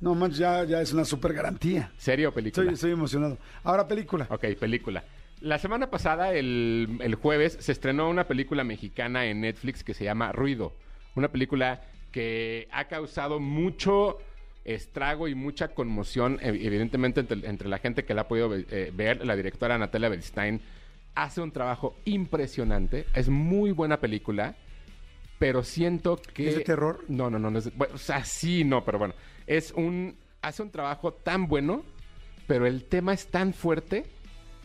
No 0.00 0.14
manches, 0.14 0.38
ya, 0.38 0.62
ya 0.62 0.80
es 0.80 0.92
una 0.92 1.04
super 1.04 1.32
garantía. 1.32 1.90
¿Serie 1.98 2.28
o 2.28 2.32
película? 2.32 2.62
Estoy, 2.62 2.74
estoy 2.74 2.92
emocionado. 2.92 3.38
Ahora 3.64 3.88
película. 3.88 4.28
Ok, 4.30 4.44
película. 4.60 5.02
La 5.40 5.58
semana 5.58 5.90
pasada, 5.90 6.32
el, 6.32 6.98
el 7.00 7.16
jueves, 7.16 7.56
se 7.58 7.72
estrenó 7.72 8.08
una 8.08 8.28
película 8.28 8.62
mexicana 8.62 9.26
en 9.26 9.40
Netflix 9.40 9.82
que 9.82 9.94
se 9.94 10.04
llama 10.04 10.30
Ruido. 10.30 10.74
Una 11.16 11.28
película 11.28 11.82
que 12.12 12.68
ha 12.70 12.86
causado 12.86 13.40
mucho 13.40 14.18
estrago 14.64 15.28
y 15.28 15.34
mucha 15.34 15.68
conmoción, 15.68 16.38
ev- 16.40 16.58
evidentemente, 16.64 17.20
entre, 17.20 17.46
entre 17.48 17.68
la 17.68 17.78
gente 17.78 18.04
que 18.04 18.14
la 18.14 18.22
ha 18.22 18.28
podido 18.28 18.54
eh, 18.54 18.92
ver. 18.94 19.24
La 19.26 19.36
directora 19.36 19.78
Natalia 19.78 20.08
Beristain 20.08 20.60
hace 21.14 21.40
un 21.40 21.50
trabajo 21.52 21.96
impresionante. 22.04 23.06
Es 23.14 23.28
muy 23.28 23.72
buena 23.72 23.98
película, 24.00 24.54
pero 25.38 25.62
siento 25.62 26.20
que... 26.34 26.48
¿Es 26.48 26.54
de 26.56 26.64
terror? 26.64 27.04
No, 27.08 27.30
no, 27.30 27.38
no. 27.38 27.50
no 27.50 27.58
es 27.58 27.64
de- 27.66 27.72
bueno, 27.76 27.94
o 27.94 27.98
sea, 27.98 28.24
sí, 28.24 28.64
no, 28.64 28.84
pero 28.84 28.98
bueno. 28.98 29.14
Es 29.46 29.72
un... 29.72 30.16
Hace 30.42 30.62
un 30.62 30.70
trabajo 30.70 31.12
tan 31.14 31.48
bueno, 31.48 31.82
pero 32.46 32.66
el 32.66 32.84
tema 32.84 33.12
es 33.12 33.26
tan 33.26 33.52
fuerte 33.52 34.04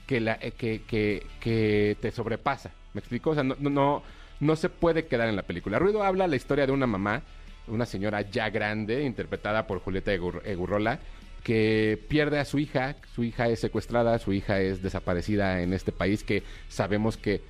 que, 0.06 0.20
la, 0.20 0.38
eh, 0.40 0.52
que, 0.52 0.84
que, 0.84 1.26
que 1.40 1.98
te 2.00 2.12
sobrepasa. 2.12 2.72
¿Me 2.94 3.00
explico? 3.00 3.32
O 3.32 3.34
sea, 3.34 3.44
no, 3.44 3.56
no- 3.60 3.70
no, 3.72 4.04
no 4.40 4.56
se 4.56 4.70
puede 4.70 5.08
quedar 5.08 5.30
en 5.30 5.36
la 5.36 5.42
película. 5.44 5.80
Ruido 5.80 6.04
habla 6.04 6.28
la 6.28 6.36
historia 6.36 6.68
de 6.68 6.72
una 6.74 6.86
mamá, 6.86 7.24
una 7.68 7.86
señora 7.86 8.22
ya 8.22 8.50
grande, 8.50 9.04
interpretada 9.04 9.68
por 9.68 9.80
Julieta 9.80 10.14
Egur- 10.14 10.42
Egurrola, 10.46 11.00
que 11.44 12.00
pierde 12.08 12.40
a 12.40 12.46
su 12.46 12.60
hija. 12.60 12.96
Su 13.16 13.24
hija 13.24 13.48
es 13.50 13.60
secuestrada, 13.60 14.18
su 14.20 14.34
hija 14.34 14.60
es 14.62 14.82
desaparecida 14.82 15.62
en 15.62 15.74
este 15.74 15.92
país, 15.92 16.24
que 16.24 16.44
sabemos 16.68 17.18
que 17.18 17.42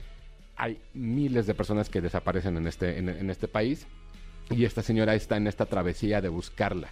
hay 0.55 0.79
miles 0.93 1.47
de 1.47 1.53
personas 1.53 1.89
que 1.89 2.01
desaparecen 2.01 2.57
en 2.57 2.67
este, 2.67 2.97
en, 2.97 3.29
este 3.29 3.47
país. 3.47 3.87
Y 4.49 4.65
esta 4.65 4.81
señora 4.83 5.15
está 5.15 5.37
en 5.37 5.47
esta 5.47 5.65
travesía 5.65 6.21
de 6.21 6.29
buscarla 6.29 6.89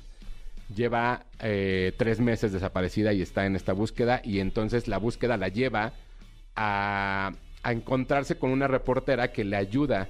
lleva 0.73 1.25
eh, 1.41 1.91
tres 1.97 2.21
meses 2.21 2.53
desaparecida 2.53 3.11
y 3.11 3.21
está 3.21 3.45
en 3.45 3.57
esta 3.57 3.73
búsqueda 3.73 4.21
y 4.23 4.39
entonces 4.39 4.87
la 4.87 4.99
búsqueda 4.99 5.35
la 5.35 5.49
lleva 5.49 5.91
a, 6.55 7.33
a 7.61 7.71
encontrarse 7.73 8.37
con 8.37 8.51
una 8.51 8.67
reportera 8.69 9.33
que 9.33 9.43
le 9.43 9.57
ayuda 9.57 10.07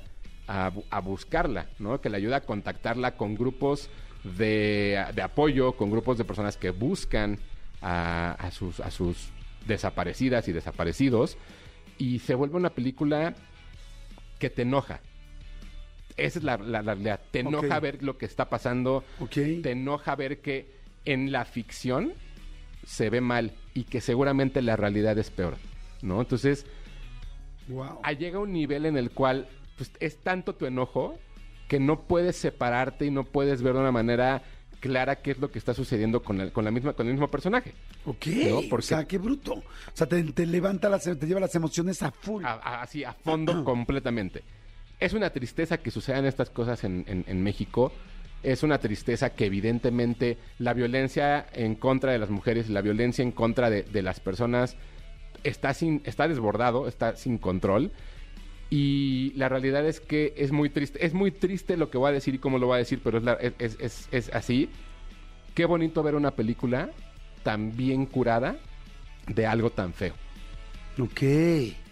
a, 0.51 0.70
bu- 0.72 0.84
a 0.89 1.00
buscarla, 1.00 1.67
¿no? 1.79 2.01
Que 2.01 2.10
le 2.10 2.17
ayuda 2.17 2.38
a 2.38 2.41
contactarla 2.41 3.15
con 3.15 3.36
grupos 3.36 3.89
de, 4.24 5.03
de 5.15 5.22
apoyo, 5.22 5.74
con 5.77 5.89
grupos 5.89 6.17
de 6.17 6.25
personas 6.25 6.58
que 6.58 6.72
buscan 6.72 7.39
a, 7.81 8.34
a 8.34 8.51
sus, 8.51 8.79
a 8.81 8.91
sus 8.91 9.29
desaparecidas 9.65 10.48
y 10.48 10.51
desaparecidos 10.51 11.38
y 11.98 12.20
se 12.20 12.36
vuelve 12.36 12.58
una 12.58 12.72
película 12.72 13.34
que 14.39 14.50
te 14.50 14.63
enoja. 14.63 15.00
Esa 16.17 16.39
es 16.39 16.43
la, 16.43 16.58
la, 16.58 16.81
la 16.81 16.93
realidad. 16.96 17.22
Te 17.31 17.39
enoja 17.39 17.79
ver 17.79 18.03
lo 18.03 18.17
que 18.17 18.25
está 18.25 18.50
pasando 18.50 19.03
te 19.62 19.72
enoja 19.72 20.15
ver 20.15 20.41
que 20.41 20.70
en 21.05 21.31
la 21.31 21.46
ficción 21.46 22.13
se 22.86 23.10
ve 23.10 23.22
mal 23.22 23.53
y 23.74 23.86
que 23.86 24.01
seguramente 24.01 24.62
la 24.62 24.75
realidad 24.75 25.17
es 25.17 25.29
peor, 25.31 25.55
¿no? 26.01 26.20
Entonces, 26.20 26.65
Wow. 27.67 28.00
ah, 28.03 28.12
llega 28.12 28.39
un 28.39 28.51
nivel 28.51 28.86
en 28.86 28.98
el 28.98 29.12
cual 29.12 29.48
pues, 29.89 29.91
es 30.00 30.17
tanto 30.17 30.53
tu 30.53 30.65
enojo 30.67 31.17
que 31.67 31.79
no 31.79 32.01
puedes 32.01 32.35
separarte 32.35 33.05
y 33.05 33.11
no 33.11 33.23
puedes 33.23 33.61
ver 33.63 33.73
de 33.73 33.79
una 33.79 33.91
manera 33.91 34.43
clara 34.79 35.17
qué 35.17 35.31
es 35.31 35.39
lo 35.39 35.51
que 35.51 35.57
está 35.59 35.73
sucediendo 35.73 36.21
con 36.21 36.39
el, 36.41 36.51
con 36.51 36.65
la 36.65 36.71
misma, 36.71 36.93
con 36.93 37.07
el 37.07 37.13
mismo 37.13 37.29
personaje. 37.29 37.73
Ok, 38.05 38.25
No, 38.50 38.61
o 38.75 38.81
sea, 38.81 39.05
qué 39.05 39.17
bruto. 39.17 39.53
O 39.53 39.63
sea, 39.93 40.07
te, 40.07 40.21
te 40.23 40.45
levanta, 40.45 40.89
las, 40.89 41.03
te 41.03 41.25
lleva 41.27 41.39
las 41.39 41.55
emociones 41.55 42.01
a 42.03 42.11
full. 42.11 42.43
A- 42.45 42.53
a- 42.53 42.81
así, 42.83 43.03
a 43.03 43.13
fondo 43.13 43.63
completamente. 43.65 44.43
Es 45.00 45.13
una 45.13 45.29
tristeza 45.31 45.77
que 45.79 45.89
sucedan 45.91 46.25
estas 46.25 46.50
cosas 46.51 46.83
en, 46.83 47.05
en- 47.07 47.25
en 47.27 47.41
México. 47.43 47.91
Es 48.43 48.63
una 48.63 48.79
tristeza 48.79 49.31
que 49.31 49.45
evidentemente 49.45 50.38
la 50.59 50.73
violencia 50.73 51.47
en 51.53 51.75
contra 51.75 52.11
de 52.11 52.19
las 52.19 52.29
mujeres, 52.29 52.69
la 52.69 52.81
violencia 52.81 53.23
en 53.23 53.31
contra 53.31 53.69
de, 53.69 53.83
de 53.83 54.01
las 54.01 54.19
personas 54.19 54.75
está, 55.43 55.73
sin, 55.73 56.01
está 56.05 56.27
desbordado, 56.27 56.88
está 56.88 57.15
sin 57.15 57.38
control. 57.38 57.91
Y 58.74 59.34
la 59.36 59.50
realidad 59.50 59.86
es 59.86 60.00
que 60.00 60.34
es 60.38 60.51
muy 60.54 60.70
triste. 60.70 61.06
Es 61.06 61.13
muy 61.13 61.30
triste 61.32 61.75
lo 61.78 61.90
que 61.92 61.98
voy 61.98 62.10
a 62.10 62.13
decir 62.13 62.34
y 62.36 62.40
cómo 62.40 62.58
lo 62.58 62.68
voy 62.68 62.75
a 62.75 62.80
decir, 62.80 63.01
pero 63.04 63.18
es, 63.18 63.24
la- 63.24 63.34
es- 63.34 63.54
es- 63.60 63.78
es- 63.82 64.08
es 64.12 64.34
así. 64.34 64.70
Qué 65.54 65.66
bonito 65.66 66.01
ver 66.01 66.16
una 66.16 66.32
película 66.32 66.90
tan 67.44 67.75
bien 67.75 68.06
curada 68.06 68.56
de 69.28 69.46
algo 69.46 69.70
tan 69.72 69.94
feo. 69.94 70.13
Ok. 71.00 71.22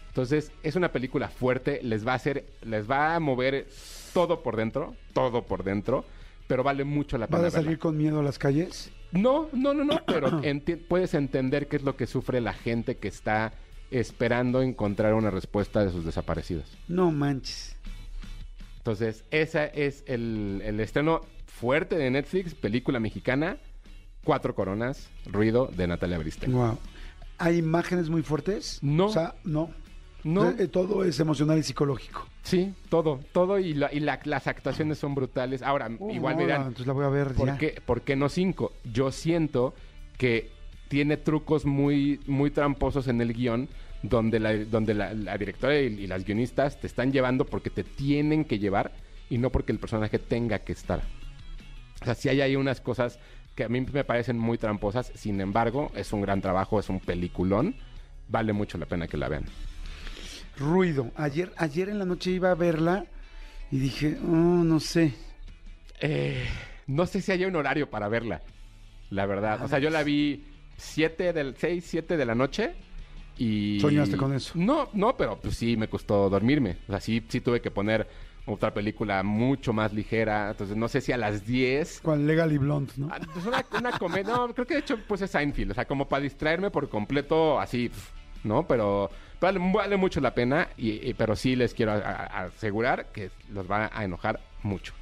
Entonces, 0.07 0.51
es 0.63 0.75
una 0.77 0.91
película 0.91 1.27
fuerte, 1.27 1.81
les 1.83 2.07
va 2.07 2.13
a 2.13 2.15
hacer, 2.15 2.45
les 2.63 2.89
va 2.89 3.13
a 3.15 3.19
mover 3.19 3.67
todo 4.13 4.41
por 4.41 4.55
dentro, 4.55 4.95
todo 5.13 5.43
por 5.45 5.63
dentro, 5.63 6.05
pero 6.47 6.63
vale 6.63 6.83
mucho 6.85 7.17
la 7.17 7.27
pena. 7.27 7.39
¿Vas 7.43 7.47
a 7.47 7.51
salir 7.57 7.67
verla. 7.71 7.81
con 7.81 7.97
miedo 7.97 8.19
a 8.21 8.23
las 8.23 8.39
calles? 8.39 8.91
No, 9.11 9.49
no, 9.53 9.73
no, 9.73 9.83
no, 9.83 9.99
pero 10.07 10.29
enti- 10.43 10.77
puedes 10.79 11.13
entender 11.13 11.67
qué 11.67 11.75
es 11.75 11.83
lo 11.83 11.95
que 11.97 12.07
sufre 12.07 12.39
la 12.41 12.53
gente 12.53 12.95
que 12.97 13.07
está 13.09 13.53
esperando 13.91 14.61
encontrar 14.61 15.13
una 15.13 15.29
respuesta 15.31 15.83
de 15.83 15.91
sus 15.91 16.05
desaparecidos. 16.05 16.65
No 16.87 17.11
manches. 17.11 17.75
Entonces, 18.77 19.23
ese 19.31 19.71
es 19.73 20.03
el, 20.07 20.61
el 20.63 20.79
estreno 20.79 21.21
fuerte 21.45 21.95
de 21.97 22.09
Netflix, 22.09 22.53
película 22.55 22.99
mexicana, 22.99 23.57
Cuatro 24.23 24.55
Coronas, 24.55 25.09
Ruido, 25.25 25.67
de 25.75 25.87
Natalia 25.87 26.17
Briste. 26.17 26.47
Wow. 26.47 26.77
¿Hay 27.37 27.57
imágenes 27.57 28.09
muy 28.09 28.21
fuertes? 28.21 28.79
No. 28.81 29.07
O 29.07 29.09
sea, 29.09 29.35
no. 29.43 29.69
No. 30.23 30.49
Eh, 30.49 30.67
todo 30.67 31.05
es 31.05 31.19
emocional 31.21 31.57
y 31.57 31.63
psicológico. 31.63 32.27
Sí, 32.43 32.73
todo, 32.89 33.19
todo 33.31 33.57
y, 33.59 33.73
la- 33.73 33.93
y 33.93 34.01
la- 34.01 34.19
las 34.25 34.47
actuaciones 34.47 34.97
son 34.97 35.15
brutales. 35.15 35.61
Ahora, 35.61 35.89
igual 36.11 36.35
me 36.35 36.43
dirán, 36.43 36.61
Entonces 36.63 36.87
la 36.87 36.93
voy 36.93 37.05
a 37.05 37.09
ver 37.09 37.33
¿Por 37.33 37.47
ya. 37.47 37.57
qué, 37.57 37.81
por 37.85 38.01
qué 38.01 38.15
no 38.17 38.27
cinco? 38.27 38.73
Yo 38.83 39.11
siento 39.11 39.73
que 40.17 40.49
tiene 40.89 41.15
trucos 41.15 41.65
muy, 41.65 42.19
muy 42.27 42.51
tramposos 42.51 43.07
en 43.07 43.21
el 43.21 43.33
guion 43.33 43.69
donde 44.03 44.39
la, 44.39 44.53
donde 44.57 44.93
la, 44.93 45.13
la 45.13 45.37
directora 45.37 45.79
y, 45.79 45.85
y 45.85 46.07
las 46.07 46.25
guionistas 46.25 46.79
te 46.79 46.87
están 46.87 47.13
llevando 47.13 47.45
porque 47.45 47.69
te 47.69 47.83
tienen 47.83 48.43
que 48.43 48.59
llevar 48.59 48.91
y 49.29 49.37
no 49.37 49.49
porque 49.51 49.71
el 49.71 49.79
personaje 49.79 50.19
tenga 50.19 50.59
que 50.59 50.73
estar. 50.73 51.01
O 52.01 52.05
sea, 52.05 52.15
sí 52.15 52.29
hay 52.29 52.41
ahí 52.41 52.55
unas 52.55 52.81
cosas 52.81 53.19
que 53.55 53.65
a 53.65 53.69
mí 53.69 53.81
me 53.81 54.03
parecen 54.03 54.37
muy 54.37 54.57
tramposas. 54.57 55.11
Sin 55.15 55.39
embargo, 55.41 55.91
es 55.95 56.13
un 56.13 56.21
gran 56.21 56.41
trabajo, 56.41 56.79
es 56.79 56.89
un 56.89 56.99
peliculón. 56.99 57.75
Vale 58.29 58.53
mucho 58.53 58.77
la 58.77 58.85
pena 58.85 59.07
que 59.07 59.17
la 59.17 59.27
vean. 59.27 59.45
Ruido. 60.57 61.11
Ayer, 61.15 61.51
ayer 61.57 61.89
en 61.89 61.99
la 61.99 62.05
noche 62.05 62.31
iba 62.31 62.51
a 62.51 62.55
verla 62.55 63.05
y 63.71 63.79
dije, 63.79 64.17
oh, 64.23 64.63
no 64.63 64.79
sé. 64.79 65.13
Eh, 65.99 66.45
no 66.87 67.05
sé 67.05 67.21
si 67.21 67.31
hay 67.31 67.45
un 67.45 67.55
horario 67.55 67.89
para 67.89 68.07
verla, 68.07 68.41
la 69.09 69.25
verdad. 69.25 69.63
O 69.63 69.67
sea, 69.67 69.79
yo 69.79 69.89
la 69.89 70.03
vi 70.03 70.45
7 70.79 71.33
del 71.33 71.55
6, 71.57 71.83
7 71.87 72.17
de 72.17 72.25
la 72.25 72.35
noche 72.35 72.73
y... 73.37 73.79
¿Soñaste 73.79 74.17
con 74.17 74.33
eso? 74.33 74.53
No, 74.55 74.89
no, 74.93 75.15
pero 75.15 75.39
pues 75.39 75.55
sí 75.55 75.77
me 75.77 75.87
costó 75.87 76.29
dormirme. 76.29 76.77
O 76.87 76.91
sea, 76.91 76.99
sí, 76.99 77.23
sí 77.27 77.41
tuve 77.41 77.61
que 77.61 77.71
poner 77.71 78.07
otra 78.45 78.73
película 78.73 79.21
mucho 79.23 79.73
más 79.73 79.93
ligera. 79.93 80.49
Entonces, 80.51 80.75
no 80.75 80.87
sé 80.87 81.01
si 81.01 81.11
a 81.11 81.17
las 81.17 81.45
10... 81.45 82.01
Con 82.01 82.25
Legally 82.25 82.57
Blonde, 82.57 82.91
¿no? 82.97 83.09
Ah, 83.11 83.19
pues 83.33 83.45
una, 83.45 83.63
una 83.77 83.91
comedia... 83.99 84.33
No, 84.35 84.53
creo 84.53 84.65
que 84.65 84.73
de 84.75 84.79
hecho 84.81 84.97
puse 85.07 85.27
Seinfeld. 85.27 85.71
O 85.71 85.73
sea, 85.75 85.85
como 85.85 86.07
para 86.09 86.23
distraerme 86.23 86.71
por 86.71 86.89
completo, 86.89 87.59
así, 87.59 87.91
¿no? 88.43 88.65
Pero 88.67 89.09
vale, 89.39 89.59
vale 89.73 89.97
mucho 89.97 90.19
la 90.19 90.33
pena, 90.33 90.67
y, 90.77 91.09
y- 91.09 91.13
pero 91.13 91.35
sí 91.35 91.55
les 91.55 91.73
quiero 91.73 91.91
a- 91.91 91.97
a- 91.97 92.43
asegurar 92.45 93.11
que 93.13 93.29
los 93.53 93.69
va 93.69 93.89
a 93.93 94.03
enojar 94.03 94.39
mucho. 94.63 94.93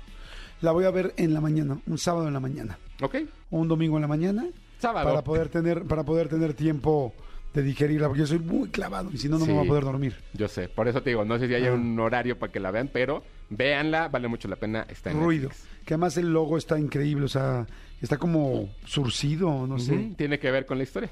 La 0.61 0.71
voy 0.71 0.85
a 0.85 0.91
ver 0.91 1.13
en 1.17 1.33
la 1.33 1.39
mañana, 1.41 1.77
un 1.87 1.97
sábado 1.97 2.27
en 2.27 2.33
la 2.33 2.39
mañana. 2.39 2.77
¿Ok? 3.01 3.15
O 3.51 3.59
un 3.59 3.67
domingo 3.67 3.95
en 3.97 4.01
la 4.01 4.07
mañana. 4.07 4.45
Sábado. 4.79 5.09
Para 5.09 5.23
poder 5.23 5.49
tener, 5.49 5.83
para 5.83 6.03
poder 6.03 6.27
tener 6.29 6.53
tiempo 6.53 7.13
de 7.53 7.63
digerirla, 7.63 8.07
porque 8.07 8.19
yo 8.21 8.27
soy 8.27 8.39
muy 8.39 8.69
clavado 8.69 9.09
y 9.11 9.17
si 9.17 9.27
no, 9.29 9.39
no 9.39 9.45
me 9.45 9.53
voy 9.53 9.65
a 9.65 9.67
poder 9.67 9.83
dormir. 9.83 10.15
Yo 10.33 10.47
sé, 10.47 10.69
por 10.69 10.87
eso 10.87 11.01
te 11.01 11.09
digo, 11.09 11.25
no 11.25 11.39
sé 11.39 11.47
si 11.47 11.55
haya 11.55 11.69
Ah. 11.71 11.73
un 11.73 11.99
horario 11.99 12.37
para 12.37 12.51
que 12.51 12.59
la 12.59 12.69
vean, 12.71 12.89
pero 12.93 13.23
véanla, 13.49 14.09
vale 14.09 14.27
mucho 14.27 14.47
la 14.47 14.57
pena, 14.57 14.85
está 14.89 15.09
en 15.11 15.19
Ruido. 15.21 15.49
Netflix. 15.49 15.67
Que 15.85 15.93
además 15.95 16.17
el 16.17 16.31
logo 16.31 16.57
está 16.57 16.77
increíble, 16.77 17.25
o 17.25 17.29
sea, 17.29 17.65
está 18.01 18.17
como 18.17 18.69
surcido, 18.85 19.65
no 19.65 19.79
sé. 19.79 20.11
Tiene 20.17 20.37
que 20.37 20.51
ver 20.51 20.65
con 20.65 20.77
la 20.77 20.83
historia. 20.83 21.09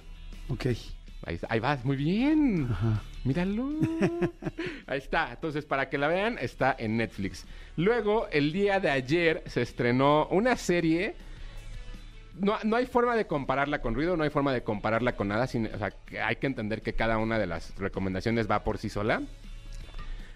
Ok. 0.50 0.66
Ahí, 1.28 1.40
ahí 1.50 1.60
vas, 1.60 1.84
muy 1.84 1.96
bien. 1.98 2.68
Ajá. 2.70 3.02
Míralo. 3.24 3.68
Ahí 4.86 5.00
está. 5.00 5.32
Entonces, 5.32 5.66
para 5.66 5.90
que 5.90 5.98
la 5.98 6.08
vean, 6.08 6.38
está 6.40 6.76
en 6.78 6.98
Netflix. 6.98 7.46
Luego, 7.78 8.28
el 8.32 8.52
día 8.54 8.80
de 8.80 8.92
ayer 8.92 9.42
se 9.48 9.64
estrenó 9.64 10.28
una 10.28 10.56
serie. 10.56 11.16
No, 12.40 12.58
no 12.64 12.76
hay 12.76 12.86
forma 12.86 13.16
de 13.16 13.26
compararla 13.28 13.82
con 13.82 13.96
ruido, 13.96 14.18
no 14.18 14.24
hay 14.24 14.30
forma 14.30 14.54
de 14.54 14.64
compararla 14.64 15.16
con 15.16 15.28
nada. 15.30 15.48
sin- 15.48 15.68
o 15.74 15.78
sea, 15.78 15.92
que 15.92 16.20
hay 16.22 16.36
que 16.36 16.48
entender 16.48 16.82
que 16.82 16.94
cada 16.94 17.18
una 17.18 17.40
de 17.40 17.48
las 17.48 17.76
recomendaciones 17.78 18.50
va 18.50 18.64
por 18.64 18.78
sí 18.78 18.90
sola. 18.90 19.22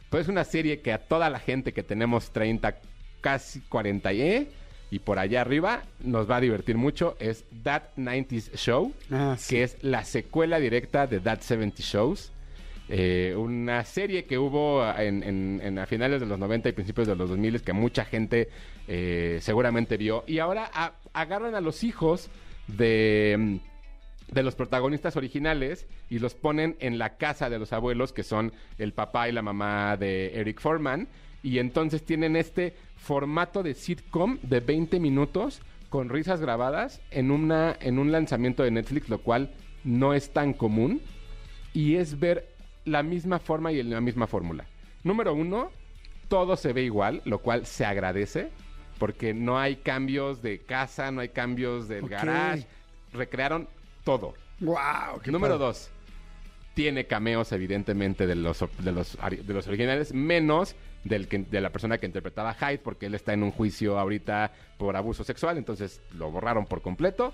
Pues 0.10 0.24
es 0.24 0.28
una 0.30 0.44
serie 0.44 0.80
que 0.82 0.92
a 0.94 0.98
toda 1.00 1.30
la 1.30 1.40
gente 1.40 1.72
que 1.74 1.84
tenemos 1.84 2.32
30, 2.32 2.76
casi 3.22 3.60
40 3.62 4.12
y, 4.14 4.50
y 4.92 5.00
por 5.00 5.20
allá 5.20 5.42
arriba, 5.42 5.84
nos 6.00 6.30
va 6.30 6.38
a 6.38 6.42
divertir 6.42 6.78
mucho. 6.78 7.16
Es 7.20 7.44
That 7.64 7.84
90s 7.98 8.56
Show 8.56 8.94
Ah, 9.12 9.36
sí. 9.38 9.56
que 9.56 9.64
es 9.64 9.78
la 9.84 10.04
secuela 10.06 10.60
directa 10.60 11.06
de 11.06 11.20
That 11.20 11.42
70 11.42 11.84
Shows. 11.84 12.32
Eh, 12.92 13.36
una 13.38 13.86
serie 13.86 14.26
que 14.26 14.40
hubo 14.40 14.84
en, 14.98 15.78
a 15.78 15.86
finales 15.86 16.20
de 16.22 16.26
los 16.26 16.40
90 16.40 16.70
y 16.70 16.72
principios 16.72 17.08
de 17.08 17.16
los 17.16 17.30
2000 17.30 17.62
que 17.62 17.72
mucha 17.72 18.04
gente 18.04 18.50
eh, 18.88 19.38
seguramente 19.42 19.96
vio. 19.96 20.24
Y 20.26 20.40
ahora 20.40 20.72
agarran 21.14 21.54
a 21.54 21.62
los 21.62 21.84
hijos 21.84 22.32
de, 22.68 23.36
mm, 23.38 24.34
de 24.34 24.44
los 24.44 24.56
protagonistas 24.56 25.16
originales 25.18 25.88
y 26.10 26.18
los 26.18 26.34
ponen 26.34 26.78
en 26.80 26.98
la 26.98 27.18
casa 27.18 27.52
de 27.52 27.60
los 27.60 27.74
abuelos, 27.74 28.12
que 28.12 28.24
son 28.24 28.54
el 28.80 28.94
papá 28.94 29.30
y 29.30 29.34
la 29.34 29.44
mamá 29.44 29.96
de 29.96 30.40
Eric 30.40 30.60
Foreman. 30.60 31.08
Y 31.44 31.60
entonces 31.60 32.04
tienen 32.04 32.36
este 32.36 32.74
formato 32.96 33.62
de 33.62 33.76
sitcom 33.76 34.40
de 34.42 34.62
20 34.62 35.00
minutos 35.00 35.62
con 35.90 36.10
risas 36.10 36.42
grabadas 36.42 37.02
en, 37.12 37.30
una, 37.30 37.78
en 37.80 38.00
un 38.00 38.12
lanzamiento 38.12 38.64
de 38.64 38.72
Netflix, 38.72 39.10
lo 39.10 39.20
cual 39.20 39.52
no 39.84 40.16
es 40.16 40.32
tan 40.32 40.54
común. 40.54 41.02
Y 41.72 41.96
es 41.96 42.20
ver 42.20 42.59
la 42.86 43.04
misma 43.04 43.40
forma 43.40 43.72
y 43.72 43.82
la 43.84 44.02
misma 44.02 44.28
fórmula. 44.28 44.66
Número 45.04 45.34
uno, 45.34 45.72
todo 46.28 46.56
se 46.56 46.74
ve 46.74 46.84
igual, 46.84 47.22
lo 47.26 47.40
cual 47.40 47.66
se 47.66 47.86
agradece, 47.86 48.50
porque 48.98 49.34
no 49.34 49.60
hay 49.60 49.78
cambios 49.78 50.42
de 50.42 50.60
casa, 50.60 51.12
no 51.12 51.22
hay 51.22 51.30
cambios 51.30 51.88
del 51.88 52.08
garage. 52.08 52.66
Recrearon 53.14 53.68
todo. 54.04 54.34
Wow, 54.60 55.22
qué 55.24 55.32
Número 55.32 55.56
padre. 55.56 55.66
dos, 55.68 55.90
tiene 56.74 57.08
cameos 57.08 57.52
evidentemente 57.52 58.28
de 58.28 58.36
los, 58.36 58.64
de 58.80 58.92
los, 58.92 59.18
de 59.30 59.54
los 59.54 59.68
originales, 59.68 60.14
menos 60.14 60.76
del 61.04 61.28
que, 61.28 61.40
de 61.40 61.62
la 61.62 61.72
persona 61.72 61.98
que 61.98 62.06
interpretaba 62.06 62.52
a 62.52 62.54
Hyde, 62.54 62.80
porque 62.80 63.06
él 63.06 63.16
está 63.16 63.34
en 63.34 63.44
un 63.44 63.52
juicio 63.52 63.98
ahorita 63.98 64.52
por 64.78 64.96
abuso 64.96 65.24
sexual, 65.24 65.58
entonces 65.58 66.02
lo 66.14 66.30
borraron 66.30 66.66
por 66.66 66.82
completo. 66.82 67.34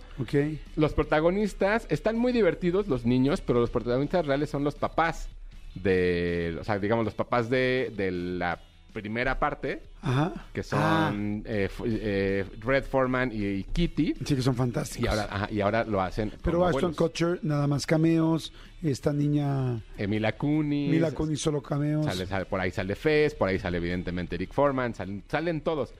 Los 0.75 0.93
protagonistas 0.93 1.87
están 1.89 2.17
muy 2.17 2.31
divertidos, 2.31 2.87
los 2.87 3.05
niños, 3.05 3.41
pero 3.41 3.59
los 3.59 3.71
protagonistas 3.71 4.25
reales 4.25 4.49
son 4.49 4.63
los 4.63 4.75
papás 4.75 5.29
de, 5.75 6.57
o 6.59 6.63
sea, 6.63 6.79
digamos, 6.79 7.05
los 7.05 7.13
papás 7.13 7.49
de, 7.49 7.91
de 7.95 8.11
la 8.11 8.59
primera 8.93 9.37
parte, 9.39 9.81
Ajá. 10.01 10.31
que 10.53 10.61
Ah, 10.71 11.09
son 11.11 11.43
eh, 11.45 11.65
F- 11.65 11.83
eh, 11.85 12.45
Red 12.61 12.85
Foreman 12.85 13.29
y, 13.33 13.63
Kitty, 13.63 14.13
sí, 14.23 14.35
que 14.35 14.41
son 14.41 14.55
fantásticos. 14.55 15.05
y 15.05 15.07
ahora, 15.09 15.27
ajá, 15.29 15.47
y 15.51 15.59
ahora 15.59 15.83
lo 15.83 16.01
hacen 16.01 16.31
Pero 16.41 16.65
Ashton. 16.65 16.93
Kutcher, 16.93 17.39
nada 17.43 17.67
más 17.67 17.85
cameos. 17.85 18.53
Esta 18.81 19.11
niña, 19.11 19.81
Emila 19.97 20.31
Kunis, 20.37 20.91
Mila 20.91 21.11
Kunis, 21.11 21.41
solo 21.41 21.61
cameos. 21.61 22.05
Sale, 22.05 22.25
sale- 22.25 22.45
por 22.45 22.61
ahí 22.61 22.71
sale 22.71 22.95
Fez, 22.95 23.35
por 23.35 23.49
ahí 23.49 23.59
sale 23.59 23.77
evidentemente 23.77 24.35
Eric 24.35 24.53
Foreman, 24.53 24.93
salen, 24.93 25.23
salen 25.27 25.59
todos. 25.61 25.93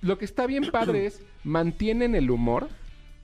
Lo 0.00 0.18
que 0.18 0.24
está 0.24 0.46
bien 0.46 0.70
padre 0.72 1.06
es 1.06 1.22
mantienen 1.44 2.16
el 2.16 2.30
humor 2.32 2.68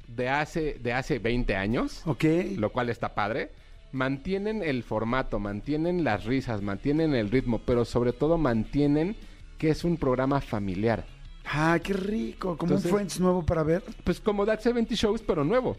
de 0.07 0.29
hace, 0.29 0.75
de 0.81 0.93
hace 0.93 1.19
20 1.19 1.57
años, 1.57 2.03
Ok. 2.07 2.25
lo 2.59 2.71
cual 2.71 2.91
está 2.91 3.15
padre. 3.15 3.51
Mantienen 3.97 4.63
el 4.63 4.83
formato, 4.83 5.39
mantienen 5.39 6.05
las 6.05 6.25
risas, 6.27 6.61
mantienen 6.61 7.15
el 7.15 7.31
ritmo, 7.31 7.63
pero 7.65 7.87
sobre 7.87 8.13
todo 8.13 8.37
mantienen 8.37 9.17
que 9.57 9.71
es 9.71 9.85
un 9.85 9.97
programa 9.97 10.43
familiar. 10.43 11.07
Ah, 11.47 11.79
qué 11.83 11.95
rico. 11.95 12.59
Como 12.59 12.73
Entonces- 12.73 12.93
un 12.93 12.99
Friends 12.99 13.21
nuevo 13.21 13.47
para 13.47 13.63
ver. 13.63 13.83
Pues 14.05 14.21
como 14.21 14.45
That 14.45 14.61
70 14.61 14.95
Shows, 14.95 15.23
pero 15.23 15.45
nuevo. 15.45 15.79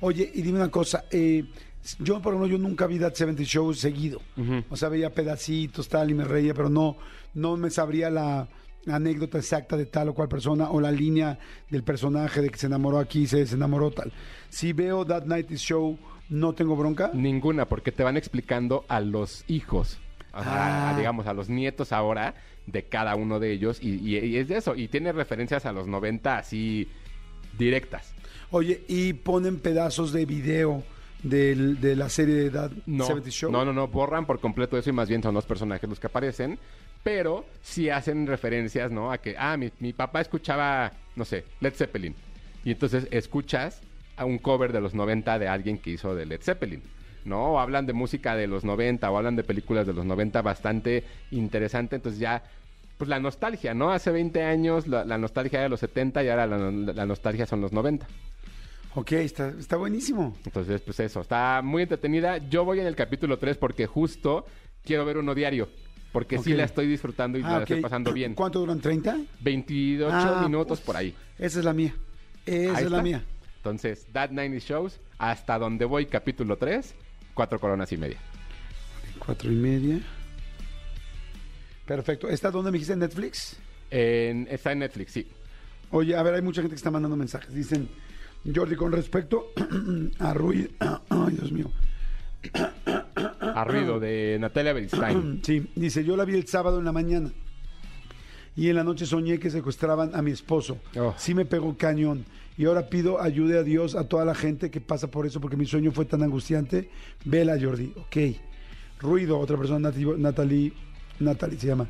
Oye, 0.00 0.30
y 0.34 0.40
dime 0.40 0.58
una 0.60 0.70
cosa. 0.70 1.04
eh, 1.10 1.44
yo, 1.98 2.22
por 2.22 2.32
ejemplo, 2.32 2.46
yo 2.50 2.58
nunca 2.58 2.86
vi 2.86 2.98
That 2.98 3.14
70 3.14 3.42
Show 3.44 3.74
seguido. 3.74 4.20
O 4.70 4.76
sea, 4.76 4.88
veía 4.88 5.10
pedacitos, 5.12 5.88
tal, 5.88 6.10
y 6.10 6.14
me 6.14 6.24
reía, 6.24 6.54
pero 6.54 6.70
no, 6.70 6.96
no 7.34 7.56
me 7.58 7.68
sabría 7.70 8.08
la, 8.08 8.48
anécdota 8.86 9.36
exacta 9.36 9.76
de 9.76 9.84
tal 9.84 10.08
o 10.08 10.14
cual 10.14 10.28
persona 10.28 10.70
o 10.70 10.80
la 10.80 10.90
línea 10.90 11.38
del 11.68 11.82
personaje 11.82 12.40
de 12.40 12.48
que 12.48 12.56
se 12.58 12.66
enamoró 12.68 12.98
aquí, 12.98 13.26
se 13.26 13.38
desenamoró 13.38 13.90
tal. 13.90 14.10
Si 14.48 14.72
veo 14.72 15.04
That 15.04 15.24
Night 15.26 15.50
Show, 15.56 15.98
no 16.28 16.52
tengo 16.54 16.76
bronca. 16.76 17.10
Ninguna, 17.14 17.66
porque 17.66 17.92
te 17.92 18.02
van 18.02 18.16
explicando 18.16 18.84
a 18.88 19.00
los 19.00 19.44
hijos, 19.48 19.98
o 20.32 20.42
sea, 20.42 20.88
Ah. 20.88 20.90
a- 20.94 20.96
digamos, 20.98 21.26
a 21.26 21.32
los 21.32 21.48
nietos 21.48 21.92
ahora 21.92 22.34
de 22.66 22.82
cada 22.84 23.14
uno 23.16 23.40
de 23.40 23.52
ellos, 23.52 23.78
y, 23.82 23.94
y- 23.96 24.18
y 24.18 24.36
es 24.36 24.48
de 24.48 24.58
eso, 24.58 24.74
y 24.74 24.88
tiene 24.88 25.12
referencias 25.12 25.64
a 25.66 25.72
los 25.72 25.86
90 25.86 26.36
así 26.38 26.88
directas. 27.56 28.12
Oye, 28.50 28.82
y 28.88 29.12
ponen 29.14 29.58
pedazos 29.58 30.12
de 30.12 30.26
video 30.26 30.82
del- 31.22 31.80
de 31.80 31.96
la 31.96 32.08
serie 32.08 32.34
de 32.34 32.50
That 32.50 32.70
No, 32.86 33.04
70 33.06 33.30
Show. 33.30 33.50
no, 33.50 33.64
no, 33.64 33.72
no, 33.72 33.88
borran 33.88 34.24
por 34.26 34.38
completo 34.40 34.78
eso 34.78 34.88
y 34.90 34.92
más 34.92 35.08
bien 35.08 35.22
son 35.22 35.34
los 35.34 35.44
personajes 35.46 35.88
los 35.88 35.98
que 35.98 36.06
aparecen, 36.06 36.58
pero 37.02 37.44
sí 37.62 37.90
hacen 37.90 38.26
referencias, 38.26 38.90
¿no? 38.92 39.10
A 39.10 39.18
que, 39.18 39.34
ah, 39.38 39.56
mi, 39.56 39.70
mi 39.80 39.92
papá 39.92 40.20
escuchaba, 40.20 40.92
no 41.16 41.24
sé, 41.24 41.44
Led 41.60 41.74
Zeppelin, 41.74 42.14
y 42.64 42.70
entonces 42.70 43.08
escuchas 43.10 43.80
a 44.18 44.24
un 44.24 44.38
cover 44.38 44.72
de 44.72 44.80
los 44.80 44.94
90 44.94 45.38
de 45.38 45.48
alguien 45.48 45.78
que 45.78 45.90
hizo 45.90 46.14
de 46.14 46.26
Led 46.26 46.40
Zeppelin. 46.42 46.82
¿no? 47.24 47.52
O 47.52 47.58
hablan 47.58 47.84
de 47.86 47.92
música 47.92 48.34
de 48.36 48.46
los 48.46 48.64
90 48.64 49.10
o 49.10 49.16
hablan 49.18 49.36
de 49.36 49.44
películas 49.44 49.86
de 49.86 49.92
los 49.92 50.04
90 50.06 50.40
bastante 50.42 51.04
interesante. 51.30 51.96
Entonces 51.96 52.18
ya, 52.20 52.42
pues 52.96 53.08
la 53.08 53.18
nostalgia, 53.20 53.74
¿no? 53.74 53.90
Hace 53.90 54.10
20 54.10 54.42
años 54.44 54.86
la, 54.86 55.04
la 55.04 55.18
nostalgia 55.18 55.60
de 55.60 55.68
los 55.68 55.80
70 55.80 56.24
y 56.24 56.28
ahora 56.28 56.46
la, 56.46 56.58
la 56.70 57.06
nostalgia 57.06 57.44
son 57.46 57.60
los 57.60 57.72
90. 57.72 58.06
Ok, 58.94 59.12
está, 59.12 59.50
está 59.58 59.76
buenísimo. 59.76 60.34
Entonces, 60.46 60.80
pues 60.80 60.98
eso, 61.00 61.20
está 61.20 61.60
muy 61.62 61.82
entretenida. 61.82 62.38
Yo 62.38 62.64
voy 62.64 62.80
en 62.80 62.86
el 62.86 62.96
capítulo 62.96 63.38
3 63.38 63.58
porque 63.58 63.86
justo 63.86 64.46
quiero 64.82 65.04
ver 65.04 65.18
uno 65.18 65.34
diario. 65.34 65.68
Porque 66.12 66.38
sí 66.38 66.52
Ok. 66.52 66.58
la 66.58 66.64
estoy 66.64 66.86
disfrutando 66.86 67.38
y 67.38 67.42
Ah, 67.44 67.50
la 67.50 67.58
estoy 67.58 67.82
pasando 67.82 68.12
bien. 68.14 68.34
¿Cuánto 68.34 68.60
duran? 68.60 68.80
¿30? 68.80 69.26
28 69.40 70.10
Ah, 70.10 70.40
minutos 70.42 70.78
uf. 70.80 70.86
por 70.86 70.96
ahí. 70.96 71.14
Esa 71.38 71.58
es 71.58 71.64
la 71.66 71.74
mía. 71.74 71.94
Esa 72.46 72.78
Ahí 72.78 72.84
es 72.84 72.90
la 72.90 73.02
mía. 73.02 73.22
Entonces, 73.58 74.06
That 74.12 74.30
90 74.30 74.58
Shows, 74.66 75.00
hasta 75.18 75.58
donde 75.58 75.84
voy, 75.84 76.06
capítulo 76.06 76.56
3, 76.56 76.94
cuatro 77.34 77.58
coronas 77.60 77.92
y 77.92 77.96
media. 77.96 78.18
Cuatro 79.18 79.50
y 79.52 79.56
media. 79.56 80.00
Perfecto. 81.86 82.28
¿Esta 82.28 82.50
dónde 82.50 82.70
me 82.70 82.76
dijiste? 82.76 82.92
¿En 82.94 83.00
Netflix? 83.00 83.56
En- 83.90 84.46
está 84.50 84.72
en 84.72 84.80
Netflix, 84.80 85.12
sí. 85.12 85.26
Oye, 85.90 86.14
a 86.16 86.22
ver, 86.22 86.34
hay 86.34 86.42
mucha 86.42 86.60
gente 86.60 86.74
que 86.74 86.78
está 86.78 86.90
mandando 86.90 87.16
mensajes. 87.16 87.52
Dicen, 87.54 87.88
Jordi, 88.54 88.76
con 88.76 88.92
respecto 88.92 89.52
a 90.18 90.34
ruido... 90.34 90.68
Ay, 91.08 91.34
Dios 91.34 91.50
mío. 91.50 91.70
A 93.40 93.64
ruido 93.64 93.98
de 93.98 94.36
Natalia 94.40 94.72
Beristain. 94.72 95.40
Sí, 95.44 95.70
dice, 95.74 96.04
yo 96.04 96.16
la 96.16 96.24
vi 96.24 96.34
el 96.34 96.46
sábado 96.46 96.78
en 96.78 96.84
la 96.84 96.92
mañana. 96.92 97.32
Y 98.54 98.68
en 98.68 98.76
la 98.76 98.84
noche 98.84 99.06
soñé 99.06 99.38
que 99.38 99.50
secuestraban 99.50 100.14
a 100.14 100.20
mi 100.22 100.30
esposo. 100.32 100.78
Oh. 100.96 101.14
Sí 101.16 101.32
me 101.34 101.44
pegó 101.44 101.76
cañón. 101.76 102.24
Y 102.58 102.64
ahora 102.64 102.88
pido 102.88 103.22
ayude 103.22 103.56
a 103.56 103.62
Dios 103.62 103.94
a 103.94 104.08
toda 104.08 104.24
la 104.24 104.34
gente 104.34 104.68
que 104.68 104.80
pasa 104.80 105.08
por 105.08 105.24
eso, 105.24 105.40
porque 105.40 105.56
mi 105.56 105.64
sueño 105.64 105.92
fue 105.92 106.04
tan 106.04 106.24
angustiante. 106.24 106.90
Vela, 107.24 107.56
Jordi. 107.58 107.94
Ok. 107.96 108.16
Ruido, 109.00 109.38
otra 109.38 109.56
persona, 109.56 109.92
Natalie, 110.18 110.72
Natalie 111.20 111.58
se 111.58 111.68
llama. 111.68 111.88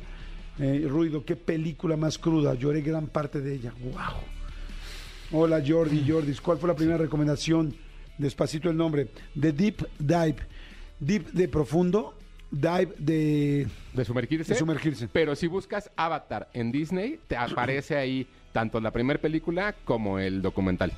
Eh, 0.59 0.85
Ruido, 0.87 1.25
qué 1.25 1.35
película 1.35 1.97
más 1.97 2.19
cruda. 2.19 2.53
Lloré 2.53 2.81
gran 2.81 3.07
parte 3.07 3.41
de 3.41 3.55
ella. 3.55 3.73
Wow. 3.81 5.41
Hola, 5.41 5.63
Jordi, 5.65 6.05
Jordi. 6.07 6.35
¿Cuál 6.35 6.59
fue 6.59 6.67
la 6.67 6.75
primera 6.75 6.99
recomendación? 6.99 7.75
Despacito 8.19 8.69
el 8.69 8.77
nombre. 8.77 9.07
The 9.39 9.51
Deep 9.51 9.87
Dive. 9.97 10.37
Deep 10.99 11.31
de 11.31 11.47
profundo. 11.47 12.13
Dive 12.51 12.93
de... 12.99 13.67
De 13.93 14.05
sumergirse. 14.05 14.53
De 14.53 14.59
sumergirse. 14.59 15.07
Pero 15.07 15.35
si 15.35 15.47
buscas 15.47 15.89
Avatar 15.95 16.47
en 16.53 16.71
Disney, 16.71 17.19
te 17.27 17.35
aparece 17.35 17.95
ahí 17.95 18.27
tanto 18.51 18.79
la 18.79 18.91
primera 18.91 19.19
película 19.19 19.75
como 19.85 20.19
el 20.19 20.41
documental. 20.41 20.93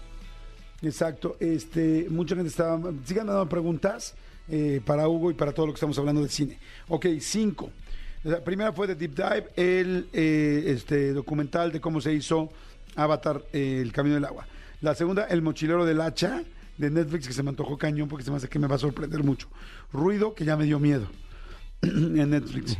Exacto. 0.81 1.37
Este, 1.39 2.07
mucha 2.09 2.35
gente 2.35 2.49
estaba. 2.49 2.91
Sigan 3.05 3.27
dando 3.27 3.47
preguntas 3.47 4.15
eh, 4.49 4.81
para 4.83 5.07
Hugo 5.07 5.31
y 5.31 5.33
para 5.33 5.51
todo 5.51 5.67
lo 5.67 5.73
que 5.73 5.77
estamos 5.77 5.97
hablando 5.97 6.21
de 6.21 6.29
cine. 6.29 6.57
Ok, 6.87 7.07
cinco. 7.19 7.69
La 8.23 8.43
primera 8.43 8.71
fue 8.71 8.87
de 8.87 8.95
Deep 8.95 9.15
Dive, 9.15 9.47
el 9.55 10.07
eh, 10.13 10.63
este, 10.67 11.11
documental 11.11 11.71
de 11.71 11.81
cómo 11.81 12.01
se 12.01 12.13
hizo 12.13 12.51
Avatar, 12.95 13.43
eh, 13.51 13.79
El 13.81 13.91
Camino 13.91 14.15
del 14.15 14.25
Agua. 14.25 14.45
La 14.81 14.93
segunda, 14.93 15.25
El 15.25 15.41
Mochilero 15.41 15.85
del 15.85 16.01
Hacha, 16.01 16.43
de 16.77 16.89
Netflix, 16.91 17.27
que 17.27 17.33
se 17.33 17.41
me 17.41 17.49
antojó 17.49 17.77
cañón 17.77 18.07
porque 18.07 18.23
se 18.23 18.29
me 18.29 18.37
hace 18.37 18.47
que 18.47 18.59
me 18.59 18.67
va 18.67 18.75
a 18.75 18.79
sorprender 18.79 19.23
mucho. 19.23 19.47
Ruido, 19.91 20.35
que 20.35 20.45
ya 20.45 20.55
me 20.55 20.65
dio 20.65 20.79
miedo, 20.79 21.07
en 21.81 22.29
Netflix. 22.29 22.77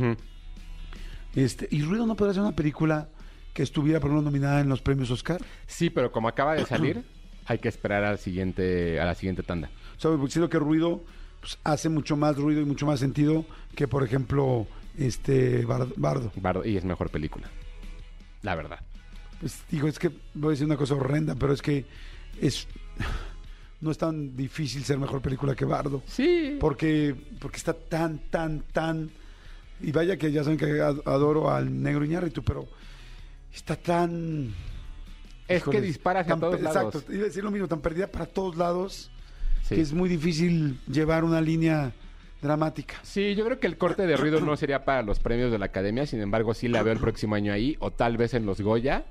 este, 1.36 1.67
y 1.72 1.82
Ruido 1.82 2.06
no 2.06 2.15
podría 2.15 2.36
ser 2.36 2.43
una 2.43 2.56
película 2.56 3.10
que 3.54 3.64
estuviera 3.64 4.00
por 4.00 4.12
una 4.12 4.22
nominada 4.22 4.62
en 4.62 4.70
los 4.70 4.82
premios 4.82 5.12
Oscar. 5.12 5.42
Sí, 5.68 5.90
pero 5.90 6.12
como 6.12 6.28
acaba 6.28 6.56
de 6.56 6.66
salir, 6.66 7.04
hay 7.46 7.60
que 7.60 7.68
esperar 7.70 8.04
al 8.04 8.18
siguiente, 8.18 9.00
a 9.00 9.06
la 9.06 9.16
siguiente 9.16 9.44
tanda. 9.44 9.70
¿Sabes? 9.98 10.18
Porque 10.18 10.32
siento 10.34 10.50
que 10.50 10.58
ruido 10.60 11.04
pues, 11.40 11.58
hace 11.64 11.90
mucho 11.90 12.16
más 12.16 12.38
ruido 12.38 12.62
y 12.62 12.66
mucho 12.66 12.86
más 12.86 13.00
sentido 13.00 13.46
que, 13.76 13.88
por 13.88 14.04
ejemplo, 14.04 14.68
este 14.98 15.66
Bar- 15.66 15.94
Bardo. 15.96 16.32
Bardo- 16.36 16.66
y 16.66 16.78
es 16.78 16.86
mejor 16.86 17.10
película. 17.10 17.50
La 18.42 18.56
verdad. 18.56 18.80
Pues 19.40 19.64
digo, 19.70 19.88
es 19.88 19.98
que 20.00 20.10
voy 20.34 20.50
a 20.50 20.52
decir 20.52 20.66
una 20.66 20.78
cosa 20.78 20.96
horrenda, 20.96 21.36
pero 21.36 21.54
es 21.54 21.62
que 21.62 21.86
es 22.40 22.68
no 23.82 23.92
es 23.92 23.98
tan 23.98 24.36
difícil 24.38 24.84
ser 24.84 24.98
mejor 25.00 25.22
película 25.22 25.56
que 25.56 25.66
Bardo. 25.66 26.04
Sí. 26.08 26.58
Porque, 26.60 27.16
porque 27.40 27.58
está 27.58 27.74
tan, 27.74 28.20
tan, 28.30 28.62
tan. 28.72 29.10
Y 29.82 29.92
vaya 29.92 30.16
que 30.18 30.32
ya 30.32 30.44
saben 30.44 30.60
que 30.60 30.80
ad- 30.80 31.02
adoro 31.06 31.50
al 31.52 31.82
negro 31.82 32.06
Iñárritu, 32.06 32.44
pero 32.44 32.68
está 33.54 33.76
tan. 33.76 34.54
Es 35.48 35.64
que 35.64 35.70
híjoles, 35.72 35.84
dispara 35.84 36.22
hacia 36.22 36.32
tan 36.34 36.40
todos 36.40 36.56
pe- 36.58 36.62
lados. 36.64 36.96
Exacto, 36.96 37.14
iba 37.14 37.24
a 37.24 37.26
decir 37.26 37.44
lo 37.44 37.52
mismo, 37.52 37.68
tan 37.68 37.82
perdida 37.82 38.08
para 38.08 38.26
todos 38.26 38.56
lados, 38.56 39.12
Sí. 39.64 39.76
que 39.76 39.82
es 39.82 39.94
muy 39.94 40.08
difícil 40.10 40.80
llevar 40.88 41.24
una 41.24 41.42
línea 41.42 41.92
dramática. 42.42 42.96
Sí, 43.04 43.36
yo 43.36 43.46
creo 43.46 43.60
que 43.60 43.68
el 43.68 43.78
corte 43.78 44.08
de 44.08 44.16
ruido 44.18 44.40
no 44.40 44.56
sería 44.58 44.84
para 44.86 45.04
los 45.04 45.20
premios 45.20 45.52
de 45.52 45.60
la 45.60 45.66
academia, 45.66 46.06
sin 46.06 46.22
embargo, 46.22 46.54
sí 46.54 46.68
la 46.68 46.82
veo 46.84 46.94
el 46.94 47.00
próximo 47.00 47.36
año 47.36 47.52
ahí, 47.54 47.76
o 47.80 47.92
tal 47.92 48.18
vez 48.18 48.34
en 48.34 48.46
los 48.46 48.62
Goya. 48.62 49.06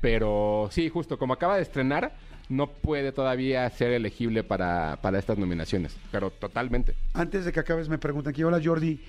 Pero 0.00 0.68
sí, 0.70 0.88
justo 0.90 1.18
como 1.18 1.32
acaba 1.32 1.56
de 1.56 1.62
estrenar, 1.62 2.14
no 2.50 2.68
puede 2.70 3.12
todavía 3.12 3.68
ser 3.70 3.92
elegible 3.92 4.44
para, 4.44 4.98
para 5.00 5.18
estas 5.18 5.38
nominaciones. 5.38 5.96
Pero 6.12 6.30
totalmente. 6.30 6.94
Antes 7.14 7.44
de 7.46 7.52
que 7.52 7.60
acabes, 7.60 7.88
me 7.88 7.96
preguntan 7.98 8.32
aquí, 8.32 8.44
hola 8.44 8.60
Jordi, 8.62 9.00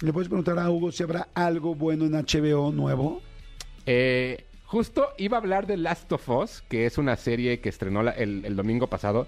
¿le 0.00 0.12
puedes 0.12 0.28
preguntar 0.28 0.58
a 0.60 0.70
Hugo 0.70 0.92
si 0.92 1.02
habrá 1.02 1.28
algo 1.34 1.74
bueno 1.74 2.04
en 2.06 2.12
HBO 2.12 2.70
nuevo? 2.72 3.20
Eh, 3.86 4.44
justo 4.64 5.08
iba 5.16 5.36
a 5.36 5.40
hablar 5.40 5.66
de 5.66 5.76
Last 5.76 6.10
of 6.12 6.28
Us, 6.28 6.62
que 6.68 6.86
es 6.86 6.98
una 6.98 7.16
serie 7.16 7.60
que 7.60 7.68
estrenó 7.68 8.02
la- 8.02 8.12
el, 8.12 8.44
el 8.44 8.56
domingo 8.56 8.88
pasado, 8.88 9.26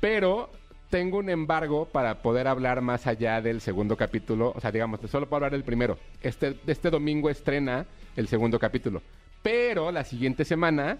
pero 0.00 0.50
tengo 0.90 1.18
un 1.18 1.30
embargo 1.30 1.86
para 1.86 2.22
poder 2.22 2.46
hablar 2.46 2.80
más 2.80 3.06
allá 3.06 3.40
del 3.40 3.60
segundo 3.60 3.96
capítulo. 3.96 4.52
O 4.54 4.60
sea, 4.60 4.70
digamos, 4.72 5.00
solo 5.10 5.26
puedo 5.28 5.36
hablar 5.38 5.52
del 5.52 5.64
primero. 5.64 5.98
Este, 6.22 6.56
este 6.66 6.90
domingo 6.90 7.28
estrena 7.30 7.86
el 8.16 8.28
segundo 8.28 8.58
capítulo, 8.58 9.02
pero 9.42 9.90
la 9.92 10.04
siguiente 10.04 10.44
semana 10.44 10.98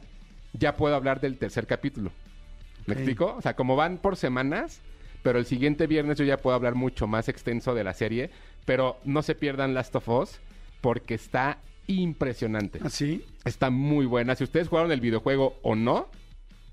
ya 0.53 0.77
puedo 0.77 0.95
hablar 0.95 1.21
del 1.21 1.39
tercer 1.39 1.67
capítulo. 1.67 2.11
¿Me 2.87 2.95
explico? 2.95 3.35
O 3.37 3.43
sea, 3.43 3.55
como 3.57 3.75
van 3.75 3.99
por 3.99 4.17
semanas, 4.17 4.81
pero 5.23 5.39
el 5.41 5.47
siguiente 5.47 5.87
viernes 5.89 6.19
yo 6.19 6.25
ya 6.25 6.37
puedo 6.37 6.55
hablar 6.55 6.77
mucho 6.77 7.07
más 7.09 7.29
extenso 7.29 7.75
de 7.75 7.83
la 7.83 7.95
serie, 7.95 8.31
pero 8.65 8.99
no 9.05 9.23
se 9.23 9.35
pierdan 9.35 9.75
Last 9.75 9.97
of 9.97 10.09
Us 10.09 10.39
porque 10.81 11.15
está 11.15 11.59
impresionante. 11.87 12.81
¿Así? 12.83 13.25
Está 13.45 13.71
muy 13.71 14.07
buena. 14.07 14.35
Si 14.35 14.45
ustedes 14.45 14.69
jugaron 14.69 14.93
el 14.93 15.01
videojuego 15.01 15.59
o 15.63 15.75
no, 15.75 16.09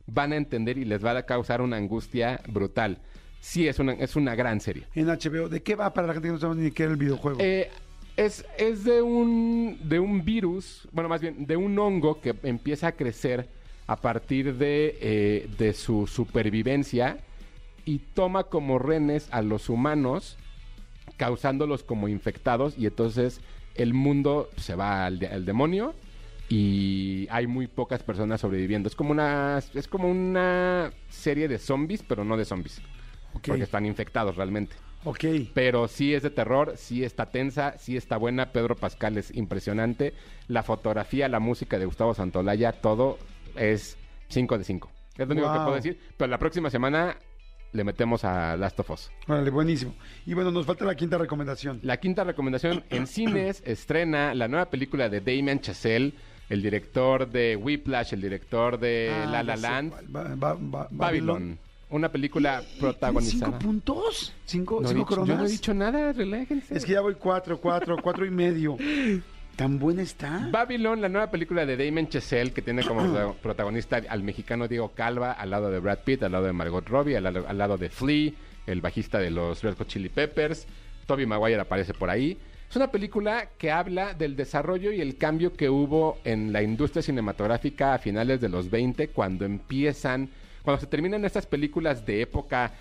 van 0.08 0.34
a 0.34 0.36
entender 0.36 0.78
y 0.78 0.86
les 0.86 1.04
va 1.04 1.18
a 1.18 1.24
causar 1.24 1.62
una 1.62 1.78
angustia 1.78 2.42
brutal. 2.48 3.00
Sí, 3.40 3.68
es 3.68 3.80
una, 3.80 3.94
es 3.94 4.16
una 4.16 4.36
gran 4.36 4.62
serie. 4.62 4.86
En 4.96 5.08
HBO, 5.08 5.50
¿de 5.50 5.62
qué 5.62 5.76
va 5.76 5.94
para 5.94 6.08
la 6.08 6.14
gente 6.14 6.30
que 6.30 6.34
no 6.34 6.40
sabe 6.40 6.56
ni 6.56 6.72
qué 6.72 6.84
era 6.84 6.94
el 6.94 6.98
videojuego? 6.98 7.40
Eh, 7.42 7.70
es, 8.16 8.46
es 8.58 8.84
de 8.84 9.02
un 9.02 9.80
de 9.84 10.00
un 10.00 10.24
virus, 10.24 10.88
bueno, 10.92 11.10
más 11.10 11.22
bien 11.22 11.46
de 11.46 11.58
un 11.58 11.78
hongo 11.78 12.22
que 12.22 12.36
empieza 12.44 12.88
a 12.88 12.92
crecer 12.94 13.50
a 13.88 13.98
partir 13.98 14.56
de, 14.56 14.98
eh, 15.02 15.50
de 15.58 15.74
su 15.74 16.08
supervivencia 16.08 17.18
y 17.86 18.00
toma 18.00 18.46
como 18.46 18.80
renes 18.80 19.28
a 19.32 19.42
los 19.42 19.68
humanos, 19.68 20.38
causándolos 21.18 21.84
como 21.84 22.08
infectados 22.08 22.76
y 22.78 22.86
entonces 22.86 23.42
el 23.76 23.94
mundo 23.94 24.50
se 24.58 24.76
va 24.76 25.06
al, 25.06 25.20
de- 25.20 25.28
al 25.28 25.46
demonio 25.46 25.94
y 26.50 27.28
hay 27.32 27.48
muy 27.48 27.68
pocas 27.68 28.04
personas 28.04 28.42
sobreviviendo. 28.42 28.88
Es 28.88 28.96
como 28.96 29.12
una 29.12 29.60
es 29.74 29.88
como 29.88 30.10
una 30.10 30.92
serie 31.10 31.48
de 31.48 31.58
zombies, 31.58 32.04
pero 32.04 32.24
no 32.24 32.38
de 32.38 32.46
zombies, 32.46 32.82
porque 33.32 33.54
están 33.64 33.86
infectados 33.86 34.36
realmente. 34.36 34.76
ok. 35.06 35.24
Pero 35.54 35.88
sí 35.88 36.14
es 36.14 36.22
de 36.24 36.30
terror, 36.30 36.74
sí 36.78 37.04
está 37.04 37.28
tensa, 37.28 37.76
sí 37.80 37.98
está 37.98 38.18
buena. 38.18 38.52
Pedro 38.52 38.76
Pascal 38.76 39.18
es 39.18 39.34
impresionante. 39.36 40.14
La 40.48 40.64
fotografía, 40.64 41.28
la 41.28 41.40
música 41.40 41.80
de 41.80 41.86
Gustavo 41.86 42.14
Santolaya, 42.14 42.72
todo 42.74 43.18
es 43.56 43.98
5 44.30 44.58
de 44.58 44.64
5. 44.64 44.92
Es 45.18 45.28
lo 45.28 45.34
único 45.34 45.52
que 45.54 45.60
puedo 45.60 45.76
decir. 45.76 46.00
Pero 46.18 46.30
la 46.30 46.38
próxima 46.40 46.70
semana 46.70 47.18
le 47.74 47.84
metemos 47.84 48.24
a 48.24 48.56
Last 48.56 48.80
of 48.80 48.90
Us. 48.92 49.12
Órale, 49.28 49.50
buenísimo. 49.50 49.94
Y 50.26 50.34
bueno, 50.34 50.52
nos 50.52 50.66
falta 50.66 50.86
la 50.86 50.96
quinta 50.96 51.18
recomendación. 51.18 51.80
La 51.84 51.98
quinta 51.98 52.24
recomendación 52.24 52.84
en 52.90 53.08
cines 53.08 53.62
estrena 53.66 54.34
la 54.34 54.48
nueva 54.48 54.70
película 54.70 55.10
de 55.10 55.20
Damien 55.20 55.60
Chazelle 55.60 56.14
el 56.50 56.62
director 56.62 57.28
de 57.30 57.56
Whiplash, 57.56 58.14
el 58.14 58.22
director 58.22 58.78
de 58.80 59.12
Ah, 59.12 59.26
La 59.26 59.44
La 59.44 59.56
sé 59.56 59.62
Land, 59.64 59.90
cuál. 59.92 60.06
Ba- 60.08 60.36
ba- 60.36 60.58
ba- 60.60 60.88
Babylon. 60.92 61.58
Una 61.90 62.10
película 62.12 62.60
¿Tiene 62.62 62.80
protagonizada. 62.80 63.46
¿Cinco 63.52 63.60
puntos? 63.60 64.34
¿Cinco, 64.46 64.80
No 64.82 64.88
he 64.88 64.94
cinco 64.94 65.00
dicho- 65.00 65.08
coronas? 65.10 65.28
yo 65.30 65.38
no 65.42 65.46
he 65.48 65.52
dicho 65.52 65.74
nada, 65.74 66.12
relájense. 66.12 66.76
Es 66.76 66.86
que 66.86 66.94
ya 66.94 67.02
voy 67.02 67.16
cuatro, 67.16 67.60
cuatro, 67.60 67.96
cuatro 68.02 68.26
y 68.26 68.32
medio. 68.32 68.78
¿Tan 69.56 69.78
buena 69.78 70.02
está? 70.02 70.48
Babylon, 70.52 71.00
la 71.00 71.10
nueva 71.10 71.30
película 71.30 71.66
de 71.66 71.78
Damon 71.78 72.08
Chazelle, 72.10 72.52
que 72.52 72.62
tiene 72.62 72.84
como 72.84 73.02
prota- 73.14 73.34
protagonista 73.42 74.02
al 74.10 74.24
mexicano 74.24 74.68
Diego 74.68 74.94
Calva, 74.94 75.34
al 75.34 75.52
lado 75.52 75.70
de 75.70 75.80
Brad 75.80 76.00
Pitt, 76.00 76.24
al 76.24 76.32
lado 76.32 76.46
de 76.46 76.54
Margot 76.54 76.88
Robbie, 76.88 77.18
al, 77.18 77.24
lado- 77.24 77.46
al 77.48 77.58
lado 77.58 77.78
de 77.78 77.90
Flea, 77.90 78.32
el 78.66 78.82
bajista 78.82 79.20
de 79.20 79.30
los 79.30 79.62
Red 79.62 79.76
Hot 79.78 79.88
Chili 79.88 80.10
Peppers. 80.10 80.66
Toby 81.06 81.26
Maguire 81.26 81.60
aparece 81.60 81.94
por 81.94 82.10
ahí. 82.10 82.38
Es 82.70 82.76
una 82.76 82.90
película 82.90 83.50
que 83.60 83.70
habla 83.72 84.16
del 84.16 84.36
desarrollo 84.36 84.92
y 84.92 85.02
el 85.02 85.18
cambio 85.18 85.54
que 85.54 85.70
hubo 85.70 86.18
en 86.24 86.52
la 86.52 86.64
industria 86.64 87.04
cinematográfica 87.04 87.94
a 87.94 88.00
finales 88.00 88.42
de 88.42 88.50
los 88.50 88.72
20, 88.72 89.10
cuando 89.10 89.46
empiezan, 89.46 90.30
cuando 90.64 90.80
se 90.82 90.88
terminan 90.88 91.24
estas 91.26 91.46
películas 91.46 92.04
de 92.08 92.22
época 92.22 92.72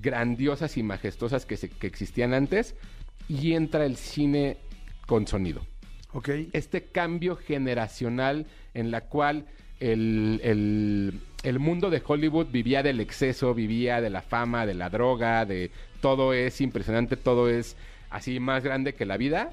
grandiosas 0.00 0.76
y 0.76 0.84
majestuosas 0.84 1.44
que, 1.46 1.56
se- 1.56 1.70
que 1.70 1.88
existían 1.88 2.32
antes, 2.34 2.76
y 3.28 3.54
entra 3.54 3.84
el 3.84 3.96
cine 3.96 4.58
con 5.06 5.26
sonido 5.26 5.62
Ok. 6.12 6.28
este 6.52 6.84
cambio 6.84 7.36
generacional 7.36 8.46
en 8.74 8.90
la 8.90 9.02
cual 9.02 9.46
el, 9.78 10.40
el- 10.42 11.20
el 11.42 11.58
mundo 11.58 11.88
de 11.88 12.02
Hollywood 12.06 12.48
vivía 12.50 12.82
del 12.82 13.00
exceso, 13.00 13.54
vivía 13.54 14.00
de 14.02 14.10
la 14.10 14.20
fama, 14.20 14.66
de 14.66 14.74
la 14.74 14.90
droga, 14.90 15.46
de 15.46 15.70
todo 16.02 16.34
es 16.34 16.60
impresionante, 16.60 17.16
todo 17.16 17.48
es 17.48 17.76
así 18.10 18.40
más 18.40 18.62
grande 18.62 18.94
que 18.94 19.06
la 19.06 19.16
vida, 19.16 19.52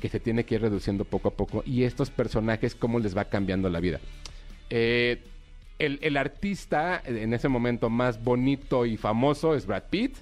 que 0.00 0.08
se 0.08 0.20
tiene 0.20 0.44
que 0.44 0.54
ir 0.56 0.60
reduciendo 0.60 1.04
poco 1.04 1.28
a 1.28 1.32
poco. 1.32 1.62
Y 1.66 1.82
estos 1.82 2.10
personajes, 2.10 2.74
cómo 2.76 3.00
les 3.00 3.16
va 3.16 3.24
cambiando 3.24 3.68
la 3.70 3.80
vida. 3.80 3.98
Eh, 4.70 5.18
el, 5.80 5.98
el 6.02 6.16
artista 6.16 7.02
en 7.04 7.34
ese 7.34 7.48
momento 7.48 7.90
más 7.90 8.22
bonito 8.22 8.86
y 8.86 8.96
famoso 8.96 9.56
es 9.56 9.66
Brad 9.66 9.84
Pitt. 9.90 10.14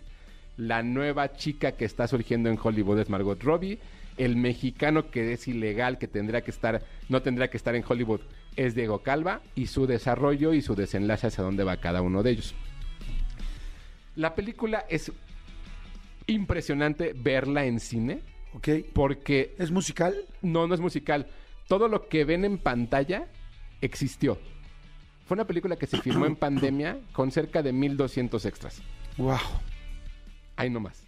La 0.57 0.83
nueva 0.83 1.35
chica 1.37 1.72
que 1.72 1.85
está 1.85 2.07
surgiendo 2.09 2.48
en 2.48 2.59
Hollywood 2.62 3.00
es 3.00 3.11
Margot 3.11 3.42
Robbie. 3.42 3.78
El 4.16 4.37
mexicano 4.37 5.11
que 5.11 5.33
es 5.33 5.48
ilegal, 5.48 5.98
que 5.98 6.07
tendría 6.09 6.42
que 6.42 6.51
estar, 6.51 6.83
no 7.09 7.22
tendría 7.22 7.48
que 7.48 7.57
estar 7.57 7.75
en 7.75 7.85
Hollywood, 7.87 8.20
es 8.57 8.75
Diego 8.75 9.03
Calva. 9.03 9.40
Y 9.55 9.66
su 9.68 9.87
desarrollo 9.87 10.53
y 10.53 10.62
su 10.62 10.75
desenlace 10.75 11.29
hacia 11.29 11.42
dónde 11.44 11.64
va 11.64 11.79
cada 11.79 12.03
uno 12.03 12.22
de 12.22 12.31
ellos. 12.33 12.55
La 14.16 14.35
película 14.35 14.85
es 14.90 15.11
impresionante 16.27 17.14
verla 17.16 17.64
en 17.64 17.81
cine 17.81 18.20
Ok. 18.55 18.68
porque 18.92 19.55
¿Es 19.59 19.70
musical? 19.70 20.14
no, 20.42 20.66
no 20.66 20.75
es 20.75 20.81
musical. 20.81 21.27
Todo 21.68 21.88
lo 21.88 22.09
que 22.09 22.25
ven 22.25 22.44
en 22.44 22.59
pantalla 22.59 23.29
existió. 23.81 24.38
Fue 25.25 25.35
una 25.37 25.46
película 25.46 25.77
que 25.77 25.87
se 25.87 26.01
filmó 26.03 26.27
en 26.27 26.37
pandemia 26.37 26.98
con 27.12 27.31
cerca 27.31 27.62
de 27.62 27.72
1200 27.72 28.44
extras. 28.44 28.83
Wow. 29.16 29.38
Ahí 30.57 30.68
nomás. 30.68 31.03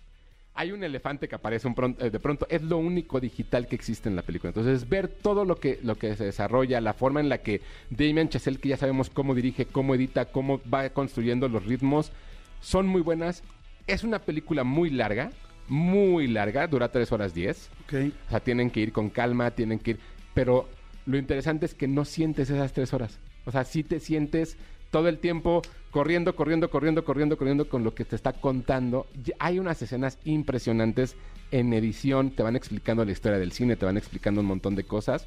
Hay 0.57 0.71
un 0.71 0.85
elefante 0.85 1.29
que 1.29 1.35
aparece 1.35 1.67
un 1.67 1.97
eh, 1.99 2.11
de 2.11 2.21
pronto. 2.21 2.47
Es 2.49 2.62
lo 2.62 2.79
único 2.79 3.21
digital 3.21 3.67
que 3.67 3.75
existe 3.75 4.09
en 4.09 4.17
la 4.17 4.23
película. 4.23 4.51
Entonces, 4.51 4.88
ver 4.88 5.09
todo 5.09 5.45
lo 5.45 5.57
que, 5.57 5.81
lo 5.83 5.97
que 5.97 6.14
se 6.17 6.25
desarrolla, 6.25 6.81
la 6.81 6.95
forma 6.95 7.21
en 7.21 7.29
la 7.29 7.38
que 7.38 7.61
Damien 7.90 8.29
Chazelle, 8.29 8.59
que 8.59 8.69
ya 8.69 8.77
sabemos 8.77 9.11
cómo 9.11 9.35
dirige, 9.35 9.67
cómo 9.67 9.95
edita, 9.95 10.27
cómo 10.27 10.61
va 10.73 10.88
construyendo 10.90 11.49
los 11.49 11.64
ritmos, 11.64 12.12
son 12.61 12.87
muy 12.87 13.03
buenas. 13.03 13.43
Es 13.87 14.05
una 14.05 14.21
película 14.21 14.64
muy 14.64 14.90
larga, 14.90 15.31
muy 15.69 16.29
larga, 16.29 16.67
dura 16.69 16.90
3 16.90 17.11
horas 17.12 17.35
10. 17.35 17.71
Ok. 17.85 17.95
O 18.27 18.31
sea, 18.31 18.40
tienen 18.40 18.71
que 18.71 18.81
ir 18.81 18.93
con 18.93 19.11
calma, 19.11 19.51
tienen 19.51 19.81
que 19.81 19.93
ir. 19.93 20.01
Pero 20.35 20.69
lo 21.07 21.19
interesante 21.19 21.67
es 21.67 21.75
que 21.75 21.88
no 21.88 22.05
sientes 22.05 22.51
esas 22.51 22.73
tres 22.73 22.93
horas. 22.95 23.19
O 23.45 23.51
sea, 23.51 23.64
sí 23.64 23.85
te 23.85 24.01
sientes 24.01 24.57
todo 24.94 25.09
el 25.09 25.18
tiempo 25.18 25.61
corriendo, 25.90 26.37
corriendo, 26.37 26.70
corriendo, 26.70 27.04
corriendo, 27.04 27.37
corriendo 27.37 27.68
con 27.68 27.83
lo 27.83 27.96
que 27.96 28.04
te 28.04 28.14
está 28.14 28.33
contando. 28.33 29.09
Hay 29.40 29.59
unas 29.59 29.83
escenas 29.83 30.20
impresionantes 30.22 31.16
en 31.50 31.72
edición, 31.72 32.30
te 32.30 32.44
van 32.44 32.54
explicando 32.54 33.04
la 33.04 33.11
historia 33.11 33.40
del 33.40 33.50
cine, 33.50 33.74
te 33.74 33.87
van 33.87 33.96
explicando 33.96 34.40
un 34.40 34.46
montón 34.46 34.76
de 34.76 34.85
cosas. 34.85 35.26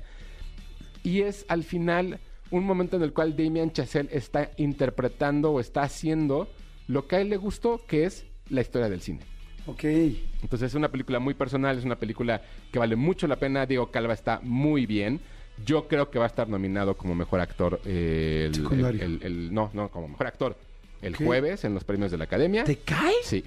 Y 1.04 1.20
es 1.24 1.46
al 1.50 1.66
final 1.66 2.22
un 2.50 2.64
momento 2.64 2.96
en 2.96 3.04
el 3.04 3.12
cual 3.12 3.36
Damien 3.36 3.74
Chazelle 3.74 4.08
está 4.14 4.52
interpretando 4.56 5.52
o 5.52 5.60
está 5.60 5.82
haciendo 5.82 6.48
lo 6.88 7.06
que 7.10 7.18
a 7.18 7.20
él 7.20 7.28
le 7.28 7.36
gustó, 7.36 7.82
que 7.86 8.06
es 8.06 8.26
la 8.48 8.62
historia 8.62 8.88
del 8.88 9.02
cine. 9.02 9.20
Ok. 9.66 9.84
Entonces 9.84 10.70
es 10.70 10.76
una 10.76 10.88
película 10.94 11.20
muy 11.20 11.34
personal, 11.34 11.78
es 11.78 11.84
una 11.84 12.00
película 12.00 12.42
que 12.72 12.80
vale 12.80 12.96
mucho 12.96 13.28
la 13.28 13.36
pena. 13.36 13.66
Diego 13.66 13.92
Calva 13.92 14.14
está 14.14 14.40
muy 14.42 14.86
bien. 14.86 15.20
Yo 15.66 15.88
creo 15.88 16.10
que 16.10 16.20
va 16.20 16.26
a 16.26 16.28
estar 16.28 16.48
nominado 16.48 16.96
como 16.96 17.16
mejor 17.16 17.40
actor. 17.40 17.82
eh, 17.86 18.46
el, 18.48 18.56
Secundario. 18.56 19.04
el- 19.04 19.20
el- 19.22 19.24
el- 19.24 19.54
no, 19.54 19.70
no, 19.74 19.90
como 19.90 20.08
mejor 20.08 20.28
actor. 20.28 20.58
El 21.02 21.16
¿Qué? 21.16 21.26
jueves 21.26 21.64
en 21.66 21.74
los 21.74 21.84
premios 21.84 22.12
de 22.12 22.18
la 22.18 22.24
Academia. 22.26 22.64
¿Te 22.64 22.78
cae? 22.78 23.14
Sí. 23.24 23.44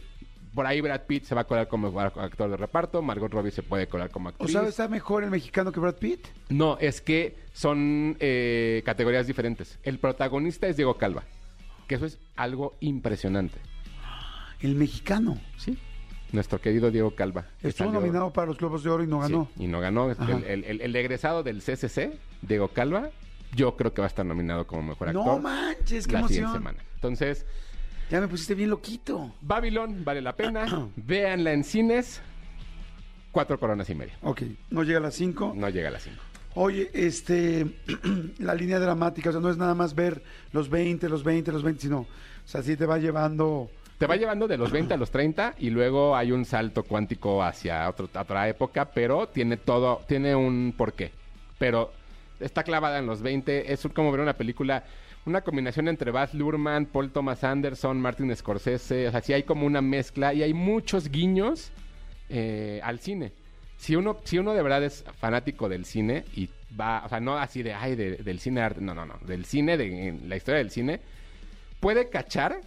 Por 0.54 0.66
ahí 0.66 0.80
Brad 0.80 1.02
Pitt 1.06 1.24
se 1.24 1.34
va 1.34 1.42
a 1.42 1.44
colar 1.44 1.68
como 1.68 1.88
mejor 1.92 2.12
actor 2.18 2.50
de 2.50 2.56
reparto. 2.56 3.02
Margot 3.02 3.32
Robbie 3.32 3.52
se 3.52 3.62
puede 3.62 3.86
colar 3.86 4.10
como 4.10 4.28
¿O 4.28 4.32
actriz. 4.32 4.50
sea, 4.52 4.62
está 4.66 4.88
mejor 4.88 5.22
el 5.22 5.30
mexicano 5.30 5.70
que 5.70 5.78
Brad 5.78 5.94
Pitt? 5.94 6.26
No, 6.48 6.76
es 6.80 7.00
que 7.00 7.36
son 7.52 8.16
eh, 8.18 8.82
categorías 8.84 9.26
diferentes. 9.28 9.78
El 9.84 9.98
protagonista 9.98 10.66
es 10.66 10.76
Diego 10.76 10.96
Calva. 10.96 11.22
Que 11.86 11.94
eso 11.96 12.06
es 12.06 12.18
algo 12.36 12.76
impresionante. 12.80 13.58
El 14.60 14.74
mexicano. 14.74 15.40
Sí. 15.56 15.78
Nuestro 16.32 16.60
querido 16.60 16.90
Diego 16.90 17.14
Calva. 17.14 17.46
Estuvo 17.62 17.88
salió- 17.88 18.00
nominado 18.00 18.32
para 18.32 18.46
los 18.46 18.58
Globos 18.58 18.82
de 18.84 18.90
Oro 18.90 19.02
y 19.02 19.06
no 19.06 19.18
ganó. 19.20 19.48
Sí, 19.56 19.64
y 19.64 19.66
no 19.68 19.80
ganó. 19.80 20.10
El, 20.10 20.64
el- 20.64 20.80
el- 20.80 20.96
egresado 20.96 21.42
del 21.42 21.60
CCC, 21.60 22.12
Diego 22.42 22.68
Calva, 22.68 23.10
yo 23.54 23.76
creo 23.76 23.92
que 23.92 24.00
va 24.00 24.06
a 24.06 24.08
estar 24.08 24.24
nominado 24.24 24.66
como 24.66 24.82
mejor 24.82 25.08
actor. 25.08 25.26
No 25.26 25.38
manches, 25.40 26.06
qué 26.06 26.12
la 26.12 26.18
emoción. 26.20 26.52
semana. 26.52 26.78
Entonces, 26.94 27.46
Ya 28.10 28.20
me 28.20 28.26
pusiste 28.28 28.54
bien 28.56 28.70
loquito. 28.70 29.34
Babylon 29.40 30.04
vale 30.04 30.20
la 30.20 30.34
pena. 30.34 30.88
Véanla 30.96 31.52
en 31.52 31.62
cines. 31.64 32.20
Cuatro 33.32 33.58
coronas 33.60 33.88
y 33.90 33.94
media. 33.94 34.14
Ok, 34.22 34.42
no 34.70 34.82
llega 34.82 34.98
a 34.98 35.02
las 35.02 35.14
5. 35.14 35.52
No 35.56 35.68
llega 35.68 35.88
a 35.88 35.92
las 35.92 36.02
cinco. 36.02 36.20
Oye, 36.54 36.90
este, 36.92 37.64
la 38.38 38.54
línea 38.54 38.80
dramática, 38.80 39.30
o 39.30 39.32
sea, 39.32 39.40
no 39.40 39.48
es 39.50 39.56
nada 39.56 39.74
más 39.76 39.94
ver 39.94 40.22
los 40.52 40.68
20, 40.68 41.08
los 41.08 41.22
20, 41.22 41.52
los 41.52 41.62
20, 41.62 41.82
sino, 41.82 41.98
o 42.00 42.06
sea, 42.44 42.62
sí 42.64 42.76
te 42.76 42.86
va 42.86 42.98
llevando... 42.98 43.70
Te 44.00 44.06
va 44.06 44.16
llevando 44.16 44.48
de 44.48 44.56
los 44.56 44.70
20 44.72 44.94
a 44.94 44.96
los 44.96 45.10
30 45.10 45.56
y 45.58 45.68
luego 45.68 46.16
hay 46.16 46.32
un 46.32 46.46
salto 46.46 46.84
cuántico 46.84 47.42
hacia 47.42 47.86
otra 47.86 48.48
época, 48.48 48.86
pero 48.86 49.28
tiene 49.28 49.58
todo, 49.58 50.00
tiene 50.08 50.34
un 50.34 50.72
porqué. 50.74 51.10
Pero 51.58 51.92
está 52.40 52.62
clavada 52.62 52.98
en 52.98 53.04
los 53.04 53.20
20, 53.20 53.70
es 53.70 53.86
como 53.94 54.10
ver 54.10 54.22
una 54.22 54.32
película, 54.32 54.84
una 55.26 55.42
combinación 55.42 55.86
entre 55.86 56.12
Baz 56.12 56.32
Luhrmann, 56.32 56.86
Paul 56.86 57.10
Thomas 57.10 57.44
Anderson, 57.44 58.00
Martin 58.00 58.34
Scorsese, 58.34 59.08
o 59.08 59.10
sea, 59.10 59.20
sí 59.20 59.34
hay 59.34 59.42
como 59.42 59.66
una 59.66 59.82
mezcla 59.82 60.32
y 60.32 60.42
hay 60.44 60.54
muchos 60.54 61.10
guiños 61.10 61.70
eh, 62.30 62.80
al 62.82 63.00
cine. 63.00 63.32
Si 63.76 63.96
uno, 63.96 64.16
si 64.24 64.38
uno 64.38 64.54
de 64.54 64.62
verdad 64.62 64.82
es 64.82 65.04
fanático 65.18 65.68
del 65.68 65.84
cine 65.84 66.24
y 66.34 66.48
va, 66.74 67.02
o 67.04 67.08
sea, 67.10 67.20
no 67.20 67.36
así 67.36 67.62
de, 67.62 67.74
ay, 67.74 67.96
de- 67.96 68.16
del 68.16 68.40
cine 68.40 68.62
arte, 68.62 68.80
no, 68.80 68.94
no, 68.94 69.04
no, 69.04 69.18
del 69.26 69.44
cine, 69.44 69.76
de 69.76 70.18
la 70.26 70.36
historia 70.36 70.56
del 70.56 70.70
cine, 70.70 71.00
puede 71.80 72.08
cachar 72.08 72.62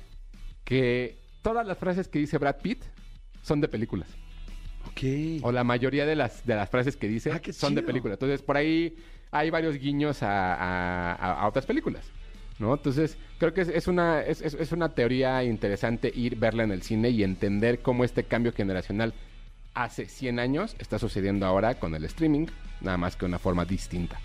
que 0.63 1.22
todas 1.43 1.67
las 1.67 1.77
frases 1.77 2.08
que 2.08 2.17
dice 2.17 2.39
Brad 2.39 2.56
Pitt 2.62 2.82
son 3.43 3.62
de 3.62 3.67
películas. 3.67 4.10
Ok. 4.88 5.43
O 5.43 5.51
la 5.51 5.63
mayoría 5.63 6.06
de 6.08 6.15
las, 6.15 6.45
de 6.45 6.56
las 6.56 6.69
frases 6.69 6.97
que 6.97 7.08
dice 7.08 7.32
Ah, 7.32 7.39
qué 7.39 7.53
son 7.53 7.75
de 7.75 7.82
chido. 7.82 7.88
películas. 7.88 8.15
Entonces, 8.15 8.41
por 8.41 8.58
ahí 8.58 8.95
hay 9.32 9.49
varios 9.51 9.77
guiños 9.77 10.23
a, 10.23 10.53
a- 10.56 11.13
a- 11.13 11.41
a 11.41 11.47
otras 11.47 11.65
películas. 11.67 12.06
¿No? 12.60 12.73
Entonces, 12.75 13.17
creo 13.39 13.53
que 13.53 13.62
es, 13.62 13.67
es 13.67 13.88
una, 13.88 14.21
es, 14.21 14.41
es- 14.41 14.53
es 14.53 14.71
una 14.71 14.89
teoría 14.89 15.43
interesante 15.43 16.12
ir, 16.15 16.36
verla 16.38 16.63
en 16.63 16.71
el 16.71 16.84
cine 16.84 17.10
y 17.10 17.23
entender 17.23 17.82
cómo 17.82 18.03
este 18.03 18.23
cambio 18.25 18.53
generacional 18.53 19.13
hace 19.73 20.06
100 20.08 20.38
años 20.39 20.75
está 20.79 20.99
sucediendo 20.99 21.45
ahora 21.47 21.79
con 21.79 21.95
el 21.95 22.06
streaming, 22.06 22.45
nada 22.82 22.97
más 22.97 23.15
que 23.15 23.21
de 23.21 23.25
una 23.29 23.39
forma 23.39 23.65
distinta. 23.65 24.19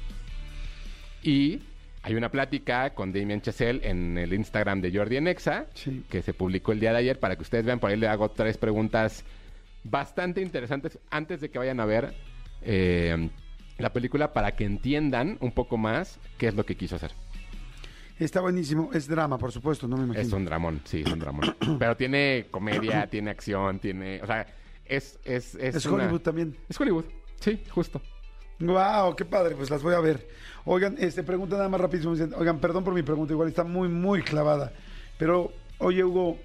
Y 1.23 1.61
hay 2.09 2.15
una 2.15 2.31
plática 2.31 2.95
con 2.95 3.13
Damien 3.13 3.43
Chazelle 3.43 3.87
en 3.89 4.17
el 4.17 4.33
Instagram 4.33 4.81
de 4.81 4.91
Jordi 4.97 5.17
Enexa, 5.19 5.67
Sí. 5.75 6.05
que 6.09 6.23
se 6.23 6.33
publicó 6.33 6.73
el 6.73 6.81
día 6.81 6.93
de 6.93 6.99
ayer 6.99 7.21
para 7.21 7.37
que 7.37 7.43
ustedes 7.43 7.67
vean. 7.67 7.79
Por 7.81 7.91
ahí 7.91 7.97
le 7.99 8.09
hago 8.09 8.31
tres 8.31 8.57
preguntas 8.57 9.25
bastante 9.85 10.41
interesantes 10.41 10.99
antes 11.11 11.41
de 11.41 11.51
que 11.51 11.59
vayan 11.59 11.81
a 11.81 11.85
ver 11.85 12.15
eh, 12.63 13.29
la 13.77 13.93
película 13.93 14.33
para 14.33 14.57
que 14.57 14.65
entiendan 14.65 15.37
un 15.41 15.53
poco 15.53 15.77
más 15.77 16.19
qué 16.39 16.49
es 16.49 16.55
lo 16.55 16.65
que 16.65 16.77
quiso 16.77 16.97
hacer. 16.97 17.13
Está 18.19 18.41
buenísimo. 18.41 18.91
Es 18.93 19.07
drama, 19.07 19.37
por 19.39 19.53
supuesto, 19.53 19.87
no 19.87 19.97
me 19.97 20.05
imagino. 20.05 20.27
Es 20.27 20.33
un 20.33 20.45
dramón, 20.45 20.81
sí, 20.85 21.03
es 21.07 21.13
un 21.13 21.19
dramón. 21.21 21.55
Pero 21.79 21.97
tiene 21.97 22.47
comedia, 22.51 23.07
tiene 23.07 23.31
acción, 23.31 23.79
tiene... 23.79 24.21
O 24.23 24.27
sea, 24.27 24.47
es... 24.87 25.19
Es, 25.25 25.55
es, 25.57 25.77
Es 25.77 25.87
una- 25.87 26.05
Hollywood 26.05 26.21
también. 26.23 26.57
Es 26.69 26.81
Hollywood, 26.81 27.05
sí, 27.39 27.63
justo. 27.69 28.01
Wow, 28.61 29.15
qué 29.15 29.25
padre, 29.25 29.55
pues 29.55 29.71
las 29.71 29.83
voy 29.83 29.95
a 29.95 30.01
ver. 30.01 30.29
Oigan, 30.65 30.97
este 30.99 31.23
pregunta 31.23 31.57
nada 31.57 31.69
más 31.69 31.81
rapidísimo. 31.81 32.15
Oigan, 32.37 32.59
perdón 32.59 32.85
por 32.85 32.95
mi 32.95 33.03
pregunta, 33.03 33.33
igual 33.33 33.49
está 33.49 33.65
muy, 33.65 33.89
muy 33.89 34.23
clavada. 34.23 34.73
Pero, 35.17 35.53
oye, 35.79 36.03
Hugo 36.05 36.39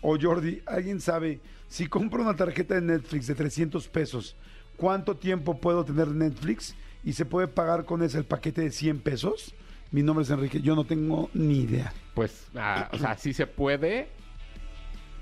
o 0.00 0.18
Jordi, 0.20 0.62
¿alguien 0.66 1.00
sabe 1.00 1.40
si 1.68 1.86
compro 1.86 2.22
una 2.22 2.34
tarjeta 2.34 2.74
de 2.74 2.80
Netflix 2.80 3.26
de 3.26 3.34
300 3.34 3.88
pesos, 3.88 4.36
cuánto 4.76 5.16
tiempo 5.16 5.60
puedo 5.60 5.84
tener 5.84 6.08
Netflix 6.08 6.74
y 7.04 7.12
se 7.12 7.24
puede 7.24 7.46
pagar 7.46 7.84
con 7.84 8.02
ese 8.02 8.18
el 8.18 8.24
paquete 8.24 8.62
de 8.62 8.70
100 8.70 9.00
pesos. 9.00 9.54
Mi 9.90 10.02
nombre 10.02 10.24
es 10.24 10.30
Enrique, 10.30 10.60
yo 10.60 10.74
no 10.74 10.84
tengo 10.84 11.30
ni 11.34 11.60
idea. 11.60 11.92
Pues, 12.14 12.48
ah, 12.56 12.88
o 12.92 12.98
sea, 12.98 13.16
sí 13.16 13.32
se 13.32 13.46
puede. 13.46 14.08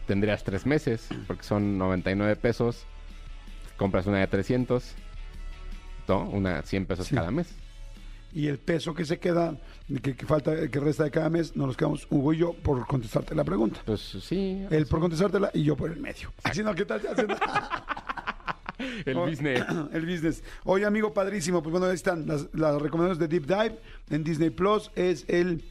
Tendrías 0.06 0.44
tres 0.44 0.66
meses, 0.66 1.08
porque 1.26 1.42
son 1.42 1.78
99 1.78 2.36
pesos. 2.36 2.86
Compras 3.76 4.06
una 4.06 4.18
de 4.18 4.26
300. 4.26 4.94
¿No? 6.08 6.28
Una 6.30 6.62
100 6.62 6.86
pesos 6.86 7.06
Sí. 7.06 7.14
cada 7.14 7.30
mes. 7.30 7.48
Y 8.34 8.48
el 8.48 8.58
peso 8.58 8.92
que 8.92 9.04
se 9.06 9.18
queda, 9.18 9.56
que, 10.02 10.14
que 10.14 10.26
falta, 10.26 10.68
que 10.68 10.80
resta 10.80 11.04
de 11.04 11.10
cada 11.10 11.30
mes, 11.30 11.56
nos 11.56 11.68
los 11.68 11.76
quedamos 11.76 12.06
Hugo 12.10 12.34
y 12.34 12.38
yo 12.38 12.52
por 12.52 12.86
contestarte 12.86 13.34
la 13.34 13.44
pregunta. 13.44 13.80
Pues 13.86 14.00
sí. 14.00 14.62
Él 14.70 14.86
por 14.86 15.00
contestártela 15.00 15.50
y 15.54 15.62
yo 15.62 15.74
por 15.76 15.90
el 15.90 16.00
medio. 16.00 16.32
Así 16.42 16.62
no, 16.62 16.74
¿qué 16.74 16.84
tal? 16.84 17.00
El 19.06 19.16
Oh, 19.16 19.26
business. 19.26 19.64
El 19.92 20.04
business. 20.06 20.42
Oye, 20.64 20.84
amigo 20.84 21.14
padrísimo, 21.14 21.62
pues 21.62 21.70
bueno, 21.70 21.86
ahí 21.86 21.94
están 21.94 22.26
las, 22.26 22.48
las 22.52 22.80
recomendaciones 22.80 23.18
de 23.18 23.28
Deep 23.28 23.46
Dive 23.46 23.78
en 24.10 24.22
Disney 24.24 24.50
Plus. 24.50 24.90
Es 24.94 25.24
el 25.28 25.64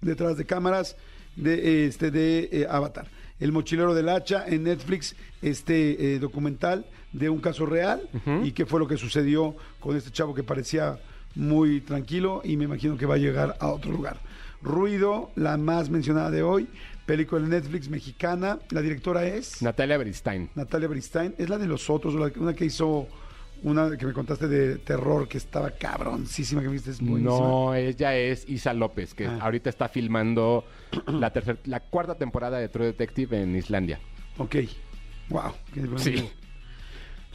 detrás 0.00 0.38
de 0.38 0.46
cámaras 0.46 0.96
de 1.36 1.86
este 1.86 2.10
de 2.10 2.48
eh, 2.50 2.66
Avatar. 2.70 3.06
El 3.38 3.52
mochilero 3.52 3.94
del 3.94 4.08
hacha 4.08 4.44
en 4.46 4.64
Netflix, 4.64 5.14
este 5.42 6.14
eh, 6.14 6.18
documental 6.18 6.86
de 7.12 7.28
un 7.30 7.40
caso 7.40 7.64
real 7.66 8.02
y 8.44 8.52
qué 8.52 8.66
fue 8.66 8.80
lo 8.80 8.86
que 8.88 8.96
sucedió 8.96 9.56
con 9.80 9.96
este 9.96 10.10
chavo 10.10 10.34
que 10.34 10.42
parecía 10.42 10.98
muy 11.34 11.80
tranquilo 11.80 12.42
y 12.44 12.56
me 12.56 12.64
imagino 12.64 12.96
que 12.96 13.06
va 13.06 13.14
a 13.14 13.18
llegar 13.18 13.56
a 13.60 13.68
otro 13.68 13.90
lugar. 13.92 14.18
Ruido, 14.62 15.30
la 15.36 15.56
más 15.56 15.88
mencionada 15.88 16.30
de 16.30 16.42
hoy, 16.42 16.66
película 17.06 17.40
de 17.40 17.48
Netflix 17.48 17.88
mexicana. 17.88 18.58
La 18.70 18.82
directora 18.82 19.24
es 19.24 19.62
Natalia 19.62 19.96
Beristain. 19.96 20.50
Natalia 20.54 20.88
Bristain. 20.88 21.34
Es 21.38 21.48
la 21.48 21.58
de 21.58 21.66
los 21.66 21.88
otros, 21.90 22.14
la- 22.14 22.32
una 22.36 22.54
que 22.54 22.64
hizo, 22.64 23.06
una 23.62 23.96
que 23.96 24.04
me 24.04 24.12
contaste 24.12 24.48
de 24.48 24.76
terror 24.78 25.28
que 25.28 25.38
estaba 25.38 25.70
cabroncísima, 25.70 26.60
que 26.60 26.68
dijiste 26.68 26.90
es 26.90 27.00
buenísima. 27.00 27.38
No, 27.38 27.74
ella 27.74 28.16
es 28.16 28.48
Isa 28.48 28.74
López, 28.74 29.14
que 29.14 29.26
Ah. 29.26 29.38
ahorita 29.42 29.70
está 29.70 29.88
filmando 29.88 30.64
la 31.06 31.32
tercer, 31.32 31.58
la 31.66 31.80
cuarta 31.80 32.16
temporada 32.16 32.58
de 32.58 32.68
True 32.68 32.86
Detective 32.86 33.40
en 33.40 33.54
Islandia. 33.56 34.00
Ok. 34.38 34.56
Wow. 35.30 35.52
qué. 35.72 35.86
Sí. 35.98 36.28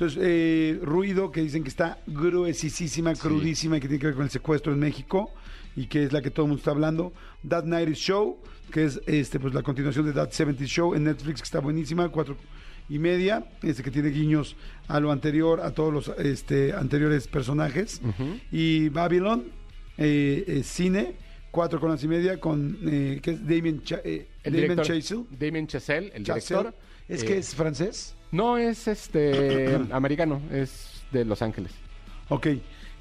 Entonces, 0.03 0.21
eh, 0.21 0.79
Ruido, 0.81 1.31
que 1.31 1.39
dicen 1.41 1.63
que 1.63 1.69
está 1.69 1.97
gruesísima, 2.07 3.13
crudísima 3.15 3.77
y 3.77 3.79
que 3.79 3.87
tiene 3.87 4.01
que 4.01 4.07
ver 4.07 4.15
con 4.15 4.25
el 4.25 4.29
secuestro 4.29 4.73
en 4.73 4.79
México 4.79 5.31
y 5.77 5.85
que 5.87 6.03
es 6.03 6.11
la 6.11 6.21
que 6.21 6.29
todo 6.29 6.45
el 6.45 6.49
mundo 6.49 6.59
está 6.59 6.71
hablando. 6.71 7.13
That 7.47 7.63
Night 7.63 7.93
Show, 7.93 8.37
que 8.69 8.83
es 8.83 8.99
este 9.05 9.39
pues 9.39 9.53
la 9.53 9.63
continuación 9.63 10.05
de 10.05 10.11
That 10.11 10.31
70 10.31 10.65
Show 10.65 10.93
en 10.93 11.05
Netflix, 11.05 11.39
que 11.41 11.45
está 11.45 11.59
buenísima, 11.59 12.09
cuatro 12.09 12.35
y 12.89 12.99
media, 12.99 13.45
este 13.61 13.81
que 13.81 13.91
tiene 13.91 14.09
guiños 14.09 14.57
a 14.89 14.99
lo 14.99 15.09
anterior, 15.09 15.61
a 15.61 15.71
todos 15.71 15.93
los 15.93 16.11
este, 16.19 16.73
anteriores 16.73 17.27
personajes. 17.29 18.01
Y 18.51 18.89
Babylon, 18.89 19.45
eh, 19.97 20.43
eh, 20.47 20.63
cine, 20.63 21.13
cuatro 21.49 21.79
con 21.79 21.91
las 21.91 22.03
y 22.03 22.09
media, 22.09 22.41
con 22.41 22.77
eh, 22.85 23.19
que 23.23 23.31
es 23.31 23.41
Damien, 23.47 23.81
Cha- 23.83 24.01
eh, 24.03 24.27
El 24.43 24.53
Damien 24.53 24.79
Chazelle. 24.81 25.23
Damien 25.39 25.65
Chazelle, 25.67 26.11
el 26.13 26.23
Chazelle. 26.25 26.59
director. 26.59 26.75
¿Es 27.07 27.23
eh, 27.23 27.25
que 27.25 27.37
es 27.37 27.55
francés? 27.55 28.15
No, 28.33 28.57
es 28.57 28.87
este 28.87 29.75
americano, 29.91 30.41
es 30.51 31.03
de 31.11 31.23
Los 31.23 31.41
Ángeles. 31.41 31.71
Ok. 32.29 32.47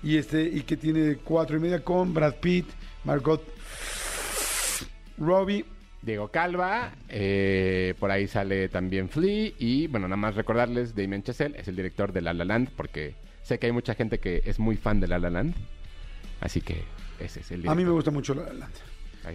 Y 0.03 0.19
este, 0.19 0.43
y 0.43 0.63
que 0.63 0.77
tiene 0.77 1.17
cuatro 1.17 1.57
y 1.57 1.61
media 1.61 1.83
con 1.83 2.13
Brad 2.13 2.35
Pitt, 2.35 2.67
Margot 3.05 3.43
Robbie. 5.19 5.65
Diego 6.03 6.29
Calva, 6.29 6.93
eh, 7.09 7.95
por 8.01 8.11
ahí 8.11 8.27
sale 8.27 8.69
también 8.69 9.09
Flea 9.09 9.53
y 9.57 9.87
bueno, 9.87 10.09
nada 10.09 10.17
más 10.17 10.35
recordarles, 10.35 10.97
Damien 10.97 11.23
Chazelle 11.23 11.57
es 11.57 11.69
el 11.69 11.77
director 11.77 12.13
de 12.13 12.21
La 12.21 12.35
La 12.35 12.45
Land 12.45 12.71
porque 12.77 13.15
sé 13.45 13.61
que 13.61 13.67
hay 13.67 13.73
mucha 13.73 13.95
gente 13.95 14.19
que 14.19 14.43
es 14.45 14.59
muy 14.59 14.77
fan 14.77 14.99
de 14.99 15.07
La 15.07 15.21
La 15.21 15.31
Land, 15.31 15.55
así 16.41 16.61
que 16.61 16.83
ese 17.21 17.39
es 17.39 17.53
el 17.53 17.59
director. 17.59 17.73
A 17.73 17.75
mí 17.77 17.85
me 17.85 17.93
gusta 17.93 18.11
mucho 18.11 18.35
La 18.35 18.43
La 18.47 18.53
Land. 18.53 18.75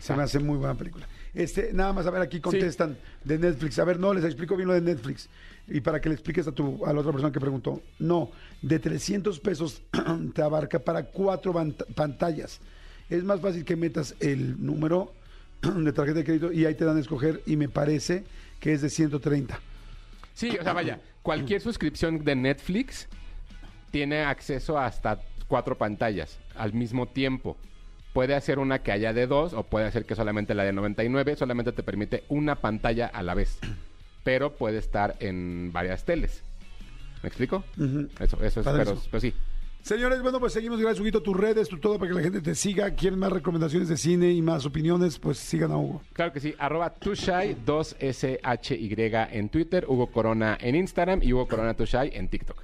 Se 0.01 0.13
me 0.13 0.23
hace 0.23 0.39
muy 0.39 0.57
buena 0.57 0.75
película. 0.75 1.07
Este, 1.33 1.71
nada 1.73 1.93
más, 1.93 2.05
a 2.07 2.11
ver, 2.11 2.21
aquí 2.21 2.39
contestan 2.39 2.97
de 3.23 3.37
Netflix. 3.37 3.79
A 3.79 3.85
ver, 3.85 3.99
no, 3.99 4.13
les 4.13 4.23
explico 4.23 4.55
bien 4.55 4.67
lo 4.67 4.73
de 4.73 4.81
Netflix. 4.81 5.29
Y 5.67 5.81
para 5.81 5.99
que 5.99 6.09
le 6.09 6.15
expliques 6.15 6.47
a, 6.47 6.51
tu, 6.51 6.85
a 6.85 6.93
la 6.93 6.99
otra 6.99 7.11
persona 7.11 7.31
que 7.31 7.39
preguntó. 7.39 7.81
No, 7.99 8.31
de 8.61 8.79
300 8.79 9.39
pesos 9.39 9.81
te 10.33 10.41
abarca 10.41 10.79
para 10.79 11.03
cuatro 11.03 11.53
pantallas. 11.95 12.59
Es 13.09 13.23
más 13.23 13.39
fácil 13.39 13.65
que 13.65 13.75
metas 13.75 14.15
el 14.19 14.63
número 14.63 15.13
de 15.61 15.93
tarjeta 15.93 16.19
de 16.19 16.25
crédito 16.25 16.51
y 16.51 16.65
ahí 16.65 16.75
te 16.75 16.85
dan 16.85 16.97
a 16.97 16.99
escoger 16.99 17.41
y 17.45 17.55
me 17.55 17.69
parece 17.69 18.23
que 18.59 18.73
es 18.73 18.81
de 18.81 18.89
130. 18.89 19.59
Sí, 20.33 20.55
o 20.59 20.63
sea, 20.63 20.73
vaya, 20.73 20.99
cualquier 21.21 21.61
suscripción 21.61 22.23
de 22.23 22.35
Netflix 22.35 23.07
tiene 23.91 24.23
acceso 24.23 24.77
a 24.77 24.85
hasta 24.85 25.19
cuatro 25.47 25.77
pantallas 25.77 26.37
al 26.55 26.73
mismo 26.73 27.07
tiempo. 27.07 27.57
Puede 28.17 28.33
hacer 28.33 28.57
una 28.57 28.79
que 28.79 28.91
haya 28.91 29.13
de 29.13 29.27
dos 29.27 29.53
o 29.53 29.61
puede 29.61 29.85
hacer 29.85 30.05
que 30.05 30.15
solamente 30.15 30.55
la 30.55 30.63
de 30.63 30.73
99 30.73 31.35
solamente 31.35 31.71
te 31.71 31.83
permite 31.83 32.23
una 32.29 32.55
pantalla 32.55 33.05
a 33.05 33.21
la 33.21 33.35
vez. 33.35 33.59
Pero 34.23 34.55
puede 34.55 34.79
estar 34.79 35.15
en 35.19 35.71
varias 35.71 36.03
teles. 36.03 36.41
¿Me 37.21 37.27
explico? 37.27 37.63
Eso, 38.19 38.43
eso 38.43 38.61
es, 38.61 38.65
pero, 38.65 38.81
eso. 38.81 39.03
pero 39.11 39.21
sí. 39.21 39.35
Señores, 39.83 40.23
bueno, 40.23 40.39
pues 40.39 40.51
seguimos. 40.53 40.79
Gracias, 40.79 40.99
Huguito. 40.99 41.21
Tus 41.21 41.37
redes, 41.37 41.69
tu 41.69 41.77
todo 41.77 41.99
para 41.99 42.09
que 42.09 42.17
la 42.17 42.23
gente 42.23 42.41
te 42.41 42.55
siga. 42.55 42.89
Quieren 42.89 43.19
más 43.19 43.31
recomendaciones 43.31 43.87
de 43.87 43.97
cine 43.97 44.31
y 44.31 44.41
más 44.41 44.65
opiniones, 44.65 45.19
pues 45.19 45.37
sigan 45.37 45.71
a 45.71 45.77
Hugo. 45.77 46.01
Claro 46.13 46.33
que 46.33 46.39
sí. 46.39 46.55
Arroba 46.57 46.89
Tushai 46.95 47.55
2SHY 47.67 49.27
en 49.31 49.49
Twitter, 49.49 49.85
Hugo 49.87 50.07
Corona 50.07 50.57
en 50.59 50.73
Instagram 50.75 51.21
y 51.21 51.33
Hugo 51.33 51.47
Corona 51.47 51.75
Tushai 51.75 52.09
en 52.15 52.27
TikTok. 52.29 52.63